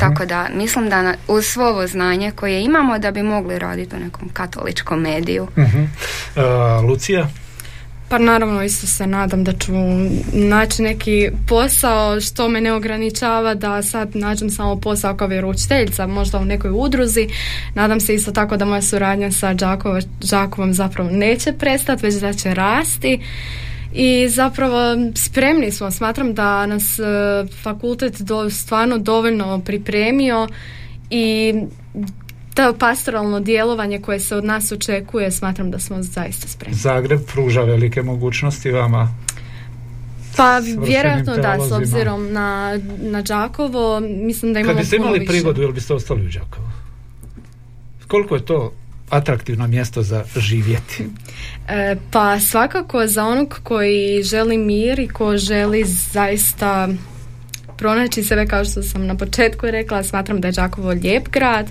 Tako 0.00 0.24
da 0.26 0.48
mislim 0.50 0.88
da 0.88 1.02
na- 1.02 1.14
uz 1.28 1.46
svo 1.46 1.64
ovo 1.64 1.86
znanje 1.86 2.30
koje 2.30 2.62
imamo 2.62 2.98
da 2.98 3.10
bi 3.10 3.22
mogli 3.24 3.58
raditi 3.58 3.96
u 3.96 4.00
nekom 4.00 4.28
katoličkom 4.28 5.00
mediju. 5.00 5.46
Mhm. 5.58 5.82
E, 6.36 6.42
Lucija? 6.82 7.28
Pa 8.12 8.18
naravno 8.18 8.62
isto 8.62 8.86
se 8.86 9.06
nadam 9.06 9.44
da 9.44 9.52
ću 9.52 9.72
naći 10.32 10.82
neki 10.82 11.30
posao 11.48 12.20
što 12.20 12.48
me 12.48 12.60
ne 12.60 12.72
ograničava 12.72 13.54
da 13.54 13.82
sad 13.82 14.16
nađem 14.16 14.50
samo 14.50 14.80
posao 14.80 15.16
kao 15.16 15.28
vjeroučiteljica, 15.28 16.06
možda 16.06 16.38
u 16.38 16.44
nekoj 16.44 16.70
udruzi. 16.74 17.28
Nadam 17.74 18.00
se 18.00 18.14
isto 18.14 18.32
tako 18.32 18.56
da 18.56 18.64
moja 18.64 18.82
suradnja 18.82 19.32
sa 19.32 19.54
Đakova, 19.54 20.00
Đakovom 20.30 20.74
zapravo 20.74 21.10
neće 21.10 21.52
prestati, 21.52 22.06
već 22.06 22.14
da 22.14 22.32
će 22.32 22.54
rasti. 22.54 23.20
I 23.94 24.28
zapravo 24.28 24.96
spremni 25.16 25.70
smo, 25.70 25.90
smatram 25.90 26.34
da 26.34 26.66
nas 26.66 26.98
e, 26.98 27.02
fakultet 27.62 28.20
do, 28.20 28.50
stvarno 28.50 28.98
dovoljno 28.98 29.60
pripremio 29.60 30.48
i 31.10 31.54
to 32.54 32.74
pastoralno 32.78 33.40
djelovanje 33.40 33.98
koje 33.98 34.20
se 34.20 34.36
od 34.36 34.44
nas 34.44 34.72
očekuje, 34.72 35.30
smatram 35.30 35.70
da 35.70 35.78
smo 35.78 36.02
zaista 36.02 36.48
spremni. 36.48 36.78
Zagreb 36.78 37.20
pruža 37.32 37.60
velike 37.60 38.02
mogućnosti 38.02 38.70
vama. 38.70 39.14
Pa 40.36 40.58
vjerojatno 40.86 41.36
da, 41.36 41.58
s 41.68 41.72
obzirom 41.72 42.32
na, 42.32 42.78
na 42.98 43.22
Đakovo, 43.22 44.00
mislim 44.00 44.52
da 44.52 44.60
imamo 44.60 44.74
Kad 44.74 44.80
biste 44.80 44.96
imali 44.96 45.18
više. 45.18 45.32
prigodu, 45.32 45.62
jel 45.62 45.72
biste 45.72 45.94
ostali 45.94 46.26
u 46.26 46.28
Đakovu? 46.28 46.68
Koliko 48.08 48.34
je 48.34 48.44
to 48.44 48.72
atraktivno 49.10 49.66
mjesto 49.66 50.02
za 50.02 50.24
živjeti? 50.36 51.06
E, 51.68 51.96
pa 52.10 52.40
svakako 52.40 53.06
za 53.06 53.24
onog 53.24 53.60
koji 53.62 54.22
želi 54.22 54.58
mir 54.58 54.98
i 54.98 55.08
ko 55.08 55.36
želi 55.36 55.84
zaista 55.84 56.88
pronaći 57.76 58.22
sebe 58.22 58.46
kao 58.46 58.64
što 58.64 58.82
sam 58.82 59.06
na 59.06 59.16
početku 59.16 59.66
rekla, 59.66 60.02
smatram 60.02 60.40
da 60.40 60.48
je 60.48 60.52
Đakovo 60.52 60.90
lijep 60.90 61.28
grad, 61.28 61.70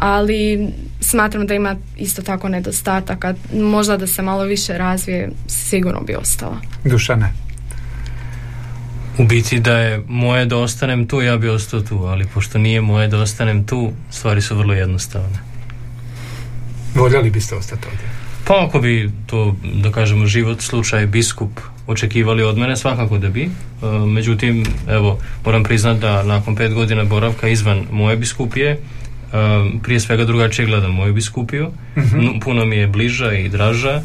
ali 0.00 0.68
smatram 1.00 1.46
da 1.46 1.54
ima 1.54 1.76
isto 1.96 2.22
tako 2.22 2.48
nedostataka. 2.48 3.34
Možda 3.54 3.96
da 3.96 4.06
se 4.06 4.22
malo 4.22 4.44
više 4.44 4.78
razvije, 4.78 5.30
sigurno 5.46 6.00
bi 6.00 6.14
ostala. 6.14 6.56
Dušane? 6.84 7.32
U 9.18 9.24
biti 9.24 9.60
da 9.60 9.78
je 9.78 10.02
moje 10.08 10.46
da 10.46 10.56
ostanem 10.56 11.06
tu, 11.06 11.20
ja 11.20 11.36
bi 11.36 11.48
ostao 11.48 11.80
tu, 11.80 11.98
ali 11.98 12.26
pošto 12.34 12.58
nije 12.58 12.80
moje 12.80 13.08
da 13.08 13.18
ostanem 13.18 13.66
tu, 13.66 13.92
stvari 14.10 14.42
su 14.42 14.56
vrlo 14.56 14.74
jednostavne. 14.74 15.38
Voljeli 16.94 17.30
biste 17.30 17.54
ostati 17.54 17.86
ovdje? 17.86 18.08
Pa 18.44 18.64
ako 18.66 18.80
bi 18.80 19.10
to, 19.26 19.56
da 19.74 19.92
kažemo, 19.92 20.26
život, 20.26 20.60
slučaj, 20.60 21.06
biskup 21.06 21.60
očekivali 21.86 22.42
od 22.42 22.58
mene, 22.58 22.76
svakako 22.76 23.18
da 23.18 23.28
bi. 23.28 23.42
E, 23.42 23.50
međutim, 24.06 24.64
evo, 24.88 25.18
moram 25.44 25.62
priznati 25.62 26.00
da 26.00 26.22
nakon 26.22 26.56
pet 26.56 26.74
godina 26.74 27.04
boravka 27.04 27.48
izvan 27.48 27.86
moje 27.90 28.16
biskupije, 28.16 28.80
prije 29.82 30.00
svega 30.00 30.24
drugačije 30.24 30.66
gledam 30.66 30.90
moju 30.90 31.14
biskupiju, 31.14 31.68
Nu- 31.96 32.40
puno 32.40 32.64
mi 32.64 32.76
je 32.76 32.86
bliža 32.86 33.32
i 33.32 33.48
draža 33.48 34.02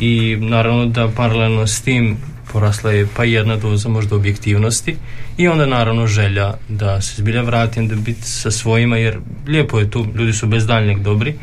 i 0.00 0.36
naravno 0.40 0.86
da 0.86 1.08
paralelno 1.16 1.66
s 1.66 1.80
tim 1.80 2.16
porasla 2.52 2.92
je 2.92 3.06
pa 3.16 3.24
jedna 3.24 3.56
doza 3.56 3.88
možda 3.88 4.16
objektivnosti 4.16 4.96
i 5.36 5.48
onda 5.48 5.66
naravno 5.66 6.06
želja 6.06 6.54
da 6.68 7.00
se 7.00 7.22
zbilja 7.22 7.42
vratim, 7.42 7.88
da 7.88 7.96
biti 7.96 8.22
sa 8.22 8.50
svojima 8.50 8.96
jer 8.96 9.18
lijepo 9.46 9.78
je 9.78 9.90
tu, 9.90 10.06
ljudi 10.14 10.32
su 10.32 10.46
bez 10.46 10.66
daljnjeg 10.66 10.98
dobri, 10.98 11.34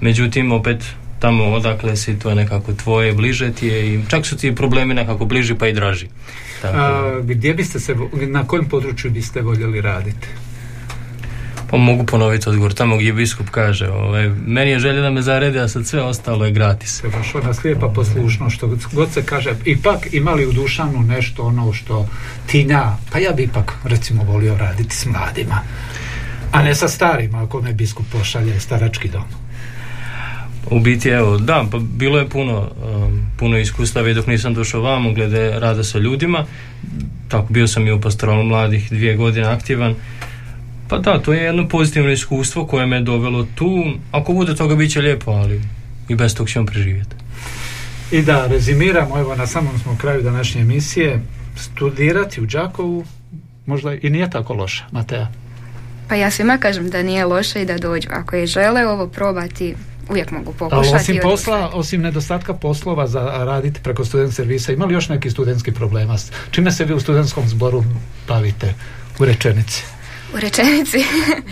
međutim 0.00 0.52
opet 0.52 0.84
tamo 1.18 1.44
odakle 1.44 1.96
si 1.96 2.18
to 2.18 2.28
je 2.28 2.34
nekako 2.34 2.72
tvoje, 2.72 3.12
bliže 3.12 3.52
ti 3.52 3.66
je 3.66 3.94
i 3.94 4.00
čak 4.08 4.26
su 4.26 4.36
ti 4.36 4.54
problemi 4.54 4.94
nekako 4.94 5.24
bliži 5.24 5.54
pa 5.54 5.68
i 5.68 5.72
draži. 5.72 6.06
Tako. 6.62 6.78
A, 6.78 7.20
gdje 7.22 7.54
biste 7.54 7.80
se, 7.80 7.94
na 8.12 8.46
kojem 8.46 8.64
području 8.64 9.10
biste 9.10 9.40
voljeli 9.40 9.80
raditi? 9.80 10.26
Pa 11.72 11.78
mogu 11.78 12.04
ponoviti 12.04 12.48
odgovor 12.48 12.74
tamo 12.74 12.96
gdje 12.96 13.12
biskup 13.12 13.50
kaže 13.50 13.88
ovaj, 13.88 14.28
meni 14.46 14.70
je 14.70 14.78
želja 14.78 15.00
da 15.00 15.10
me 15.10 15.22
zaredi 15.22 15.58
a 15.58 15.68
sad 15.68 15.86
sve 15.86 16.02
ostalo 16.02 16.44
je 16.44 16.52
gratis. 16.52 17.02
Baš 17.12 17.34
ona 17.34 17.54
slijepa 17.54 17.88
poslušnost, 17.88 18.56
što 18.56 18.76
god 18.92 19.12
se 19.12 19.22
kaže, 19.22 19.54
ipak 19.64 20.08
imali 20.12 20.46
u 20.46 20.52
dušanu 20.52 21.02
nešto 21.02 21.42
ono 21.42 21.72
što 21.72 22.08
tinja, 22.46 22.96
pa 23.12 23.18
ja 23.18 23.32
bi 23.32 23.42
ipak 23.42 23.72
recimo 23.84 24.24
volio 24.24 24.56
raditi 24.56 24.96
s 24.96 25.06
mladima, 25.06 25.60
a 26.52 26.62
ne 26.62 26.74
sa 26.74 26.88
starima 26.88 27.44
ako 27.44 27.62
me 27.62 27.72
biskup 27.72 28.06
pošalje 28.12 28.60
starački 28.60 29.08
dom. 29.08 29.24
U 30.70 30.80
biti 30.80 31.08
evo, 31.08 31.38
da, 31.38 31.64
pa 31.70 31.78
bilo 31.78 32.18
je 32.18 32.28
puno, 32.28 32.70
um, 32.84 33.26
puno 33.38 33.58
iskustava 33.58 34.08
i 34.08 34.14
dok 34.14 34.26
nisam 34.26 34.54
došao 34.54 34.82
vamo 34.82 35.12
glede 35.12 35.50
rada 35.58 35.84
sa 35.84 35.98
ljudima. 35.98 36.44
Tako, 37.28 37.52
bio 37.52 37.68
sam 37.68 37.86
i 37.86 37.92
u 37.92 38.00
pastoralu 38.00 38.44
mladih 38.44 38.88
dvije 38.90 39.16
godine 39.16 39.46
aktivan. 39.46 39.94
Pa 40.92 40.98
da, 40.98 41.18
to 41.18 41.32
je 41.32 41.42
jedno 41.42 41.68
pozitivno 41.68 42.10
iskustvo 42.10 42.66
koje 42.66 42.86
me 42.86 43.00
dovelo 43.00 43.46
tu. 43.54 43.84
Ako 44.10 44.32
bude 44.32 44.54
toga, 44.54 44.74
bit 44.74 44.92
će 44.92 45.00
lijepo, 45.00 45.30
ali 45.30 45.62
i 46.08 46.14
bez 46.14 46.34
tog 46.34 46.48
ćemo 46.48 46.66
preživjeti. 46.66 47.16
I 48.10 48.22
da 48.22 48.46
rezimiramo, 48.46 49.18
evo 49.18 49.36
na 49.36 49.46
samom 49.46 49.78
smo 49.78 49.96
kraju 50.00 50.22
današnje 50.22 50.60
emisije, 50.60 51.20
studirati 51.56 52.40
u 52.40 52.46
Đakovu 52.46 53.04
možda 53.66 53.94
i 53.94 54.10
nije 54.10 54.30
tako 54.30 54.54
loše, 54.54 54.84
Matea. 54.90 55.28
Pa 56.08 56.14
ja 56.14 56.30
svima 56.30 56.58
kažem 56.58 56.90
da 56.90 57.02
nije 57.02 57.24
loše 57.24 57.62
i 57.62 57.66
da 57.66 57.78
dođu. 57.78 58.08
Ako 58.10 58.36
je 58.36 58.46
žele 58.46 58.86
ovo 58.86 59.06
probati, 59.06 59.74
uvijek 60.10 60.30
mogu 60.30 60.54
Ali 60.60 60.70
pokušati. 60.70 60.96
osim 60.96 61.16
i 61.16 61.20
posla, 61.20 61.56
odustati. 61.56 61.78
osim 61.78 62.02
nedostatka 62.02 62.54
poslova 62.54 63.06
za 63.06 63.20
raditi 63.20 63.80
preko 63.82 64.04
student 64.04 64.34
servisa, 64.34 64.72
ima 64.72 64.84
li 64.84 64.94
još 64.94 65.08
neki 65.08 65.30
studentski 65.30 65.72
problema? 65.72 66.18
S 66.18 66.32
Čime 66.50 66.72
se 66.72 66.84
vi 66.84 66.94
u 66.94 67.00
studentskom 67.00 67.48
zboru 67.48 67.84
bavite 68.28 68.74
u 69.18 69.24
rečenici? 69.24 69.91
U 70.34 70.40
rečenici. 70.40 70.98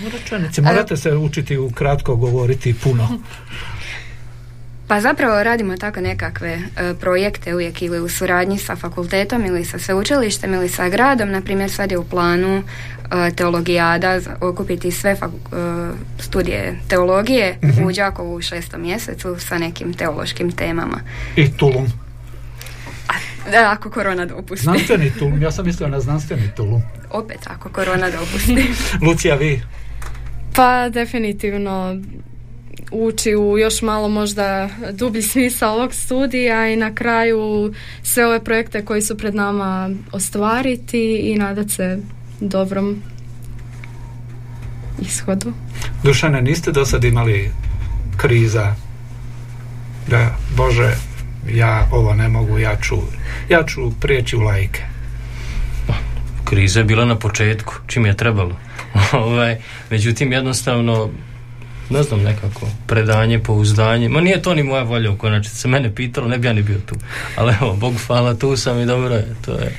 U 0.06 0.10
rečenici. 0.12 0.60
Morate 0.60 0.96
se 0.96 1.16
učiti 1.16 1.58
u 1.58 1.70
kratko 1.70 2.16
govoriti 2.16 2.74
puno. 2.74 3.08
Pa 4.88 5.00
zapravo 5.00 5.42
radimo 5.42 5.76
tako 5.76 6.00
nekakve 6.00 6.48
e, 6.50 6.94
projekte 7.00 7.54
uvijek 7.54 7.82
ili 7.82 8.00
u 8.00 8.08
suradnji 8.08 8.58
sa 8.58 8.76
fakultetom 8.76 9.44
ili 9.46 9.64
sa 9.64 9.78
sveučilištem 9.78 10.54
ili 10.54 10.68
sa 10.68 10.88
gradom. 10.88 11.30
Na 11.30 11.40
primjer 11.40 11.70
sad 11.70 11.90
je 11.90 11.98
u 11.98 12.04
planu 12.04 12.62
e, 12.62 13.30
teologijada 13.36 14.20
okupiti 14.40 14.90
sve 14.90 15.16
fak- 15.20 15.90
e, 15.92 16.22
studije 16.22 16.78
teologije 16.88 17.58
u 17.86 17.92
Đakovu 17.92 18.34
u 18.34 18.42
šestom 18.42 18.82
mjesecu 18.82 19.36
sa 19.38 19.58
nekim 19.58 19.94
teološkim 19.94 20.52
temama. 20.52 21.00
I 21.36 21.50
tulum. 21.56 21.86
Da, 23.50 23.70
ako 23.72 23.90
korona 23.90 24.26
dopusti. 24.26 24.64
Znanstveni 24.64 25.12
tulum. 25.18 25.42
Ja 25.42 25.50
sam 25.50 25.66
mislio 25.66 25.88
na 25.88 26.00
znanstveni 26.00 26.50
tulum. 26.57 26.83
Opet 27.11 27.38
ako 27.46 27.68
korona 27.68 28.11
dopusti. 28.11 28.66
Lucija, 29.07 29.35
vi? 29.35 29.62
Pa 30.55 30.88
definitivno 30.88 31.96
ući 32.90 33.37
u 33.37 33.59
još 33.59 33.83
malo 33.83 34.09
možda 34.09 34.68
dublji 34.92 35.22
smisao 35.22 35.74
ovog 35.74 35.94
studija 35.94 36.68
i 36.68 36.76
na 36.76 36.94
kraju 36.94 37.74
sve 38.03 38.26
ove 38.26 38.44
projekte 38.44 38.85
koji 38.85 39.03
su 39.03 39.18
pred 39.18 39.35
nama 39.35 39.90
ostvariti 40.12 41.16
i 41.16 41.38
nadat 41.38 41.70
se 41.70 41.98
dobrom 42.40 43.03
ishodu. 45.00 45.53
Dušane, 46.03 46.42
niste 46.42 46.72
do 46.72 46.85
sad 46.85 47.05
imali 47.05 47.50
kriza 48.16 48.74
da, 50.09 50.37
Bože, 50.57 50.96
ja 51.48 51.88
ovo 51.90 52.14
ne 52.14 52.29
mogu, 52.29 52.59
ja 52.59 52.76
ću, 52.76 52.96
ja 53.48 53.62
ću 53.66 54.00
prijeći 54.00 54.37
u 54.37 54.40
lajke. 54.40 54.83
Kriza 56.44 56.81
je 56.81 56.85
bila 56.85 57.05
na 57.05 57.16
početku, 57.16 57.74
čim 57.87 58.07
je 58.07 58.16
trebalo. 58.16 58.57
ovaj, 59.12 59.57
međutim, 59.90 60.33
jednostavno, 60.33 61.11
ne 61.90 62.03
znam 62.03 62.22
nekako, 62.22 62.66
predanje, 62.87 63.38
pouzdanje. 63.38 64.09
Ma 64.09 64.20
nije 64.20 64.42
to 64.42 64.55
ni 64.55 64.62
moja 64.62 64.83
volja 64.83 65.11
u 65.11 65.16
konačnici. 65.16 65.57
Se 65.57 65.68
mene 65.68 65.94
pitalo, 65.94 66.29
ne 66.29 66.38
bi 66.38 66.46
ja 66.46 66.53
ni 66.53 66.62
bio 66.62 66.79
tu. 66.87 66.94
Ali 67.37 67.55
evo, 67.61 67.76
Bog 67.76 67.94
hvala, 68.07 68.35
tu 68.35 68.57
sam 68.57 68.81
i 68.81 68.87
dobro 68.87 69.14
je. 69.14 69.35
To 69.44 69.53
je 69.53 69.72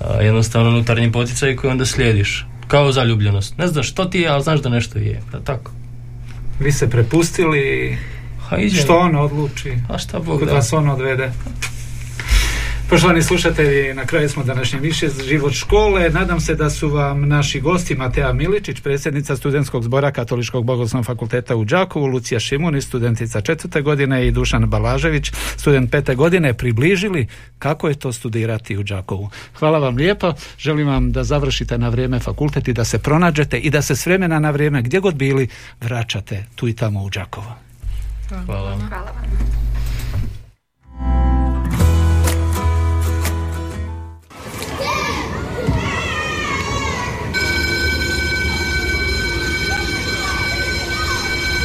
a, 0.00 0.22
jednostavno 0.22 0.68
unutarnji 0.70 1.12
poticaj 1.12 1.56
koji 1.56 1.70
onda 1.70 1.86
slijediš. 1.86 2.46
Kao 2.68 2.92
zaljubljenost. 2.92 3.58
Ne 3.58 3.66
znaš 3.66 3.88
što 3.88 4.04
ti 4.04 4.20
je, 4.20 4.28
ali 4.28 4.42
znaš 4.42 4.60
da 4.60 4.68
nešto 4.68 4.98
je. 4.98 5.22
Da 5.32 5.40
tako. 5.40 5.72
Vi 6.60 6.72
se 6.72 6.90
prepustili, 6.90 7.98
Pa 8.50 8.58
iđe. 8.58 8.82
Što 8.82 8.98
on 8.98 9.16
odluči? 9.16 9.72
A 9.88 9.98
šta 9.98 10.18
Bog 10.18 10.44
da. 10.44 10.52
vas 10.52 10.72
on 10.72 10.88
odvede. 10.88 11.32
Poštovani 12.90 13.22
slušatelji, 13.22 13.94
na 13.94 14.06
kraju 14.06 14.28
smo 14.28 14.44
današnje 14.44 14.78
više 14.78 15.08
život 15.28 15.52
škole. 15.52 16.10
Nadam 16.10 16.40
se 16.40 16.54
da 16.54 16.70
su 16.70 16.88
vam 16.88 17.28
naši 17.28 17.60
gosti 17.60 17.94
Matea 17.94 18.32
Miličić, 18.32 18.80
predsjednica 18.80 19.36
studentskog 19.36 19.82
zbora 19.84 20.12
Katoličkog 20.12 20.64
bogoslovnog 20.64 21.06
fakulteta 21.06 21.56
u 21.56 21.64
Đakovu, 21.64 22.06
Lucija 22.06 22.40
Šimuni, 22.40 22.80
studentica 22.82 23.40
četvrte 23.40 23.82
godine 23.82 24.26
i 24.26 24.30
Dušan 24.30 24.70
Balažević, 24.70 25.32
student 25.56 25.90
pete 25.90 26.14
godine, 26.14 26.54
približili 26.54 27.26
kako 27.58 27.88
je 27.88 27.94
to 27.94 28.12
studirati 28.12 28.76
u 28.76 28.82
Đakovu. 28.82 29.30
Hvala 29.58 29.78
vam 29.78 29.96
lijepo. 29.96 30.32
Želim 30.58 30.88
vam 30.88 31.12
da 31.12 31.24
završite 31.24 31.78
na 31.78 31.88
vrijeme 31.88 32.18
fakultet 32.18 32.68
i 32.68 32.72
da 32.72 32.84
se 32.84 32.98
pronađete 32.98 33.58
i 33.58 33.70
da 33.70 33.82
se 33.82 33.96
s 33.96 34.06
vremena 34.06 34.38
na 34.38 34.50
vrijeme 34.50 34.82
gdje 34.82 35.00
god 35.00 35.14
bili 35.14 35.48
vraćate 35.80 36.46
tu 36.54 36.68
i 36.68 36.76
tamo 36.76 37.02
u 37.02 37.10
Đakovo. 37.10 37.69
Hvala. 38.30 38.44
Hvala 38.46 39.10
vam. 39.10 39.50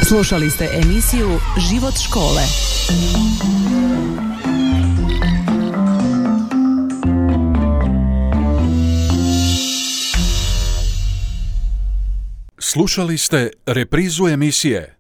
Slušali 0.08 0.49
ste 0.49 0.69
emisiju 0.84 1.39
Život 1.69 1.93
škole. 2.04 2.41
Slušali 12.60 13.17
ste 13.17 13.49
reprizu 13.65 14.28
emisije 14.28 14.94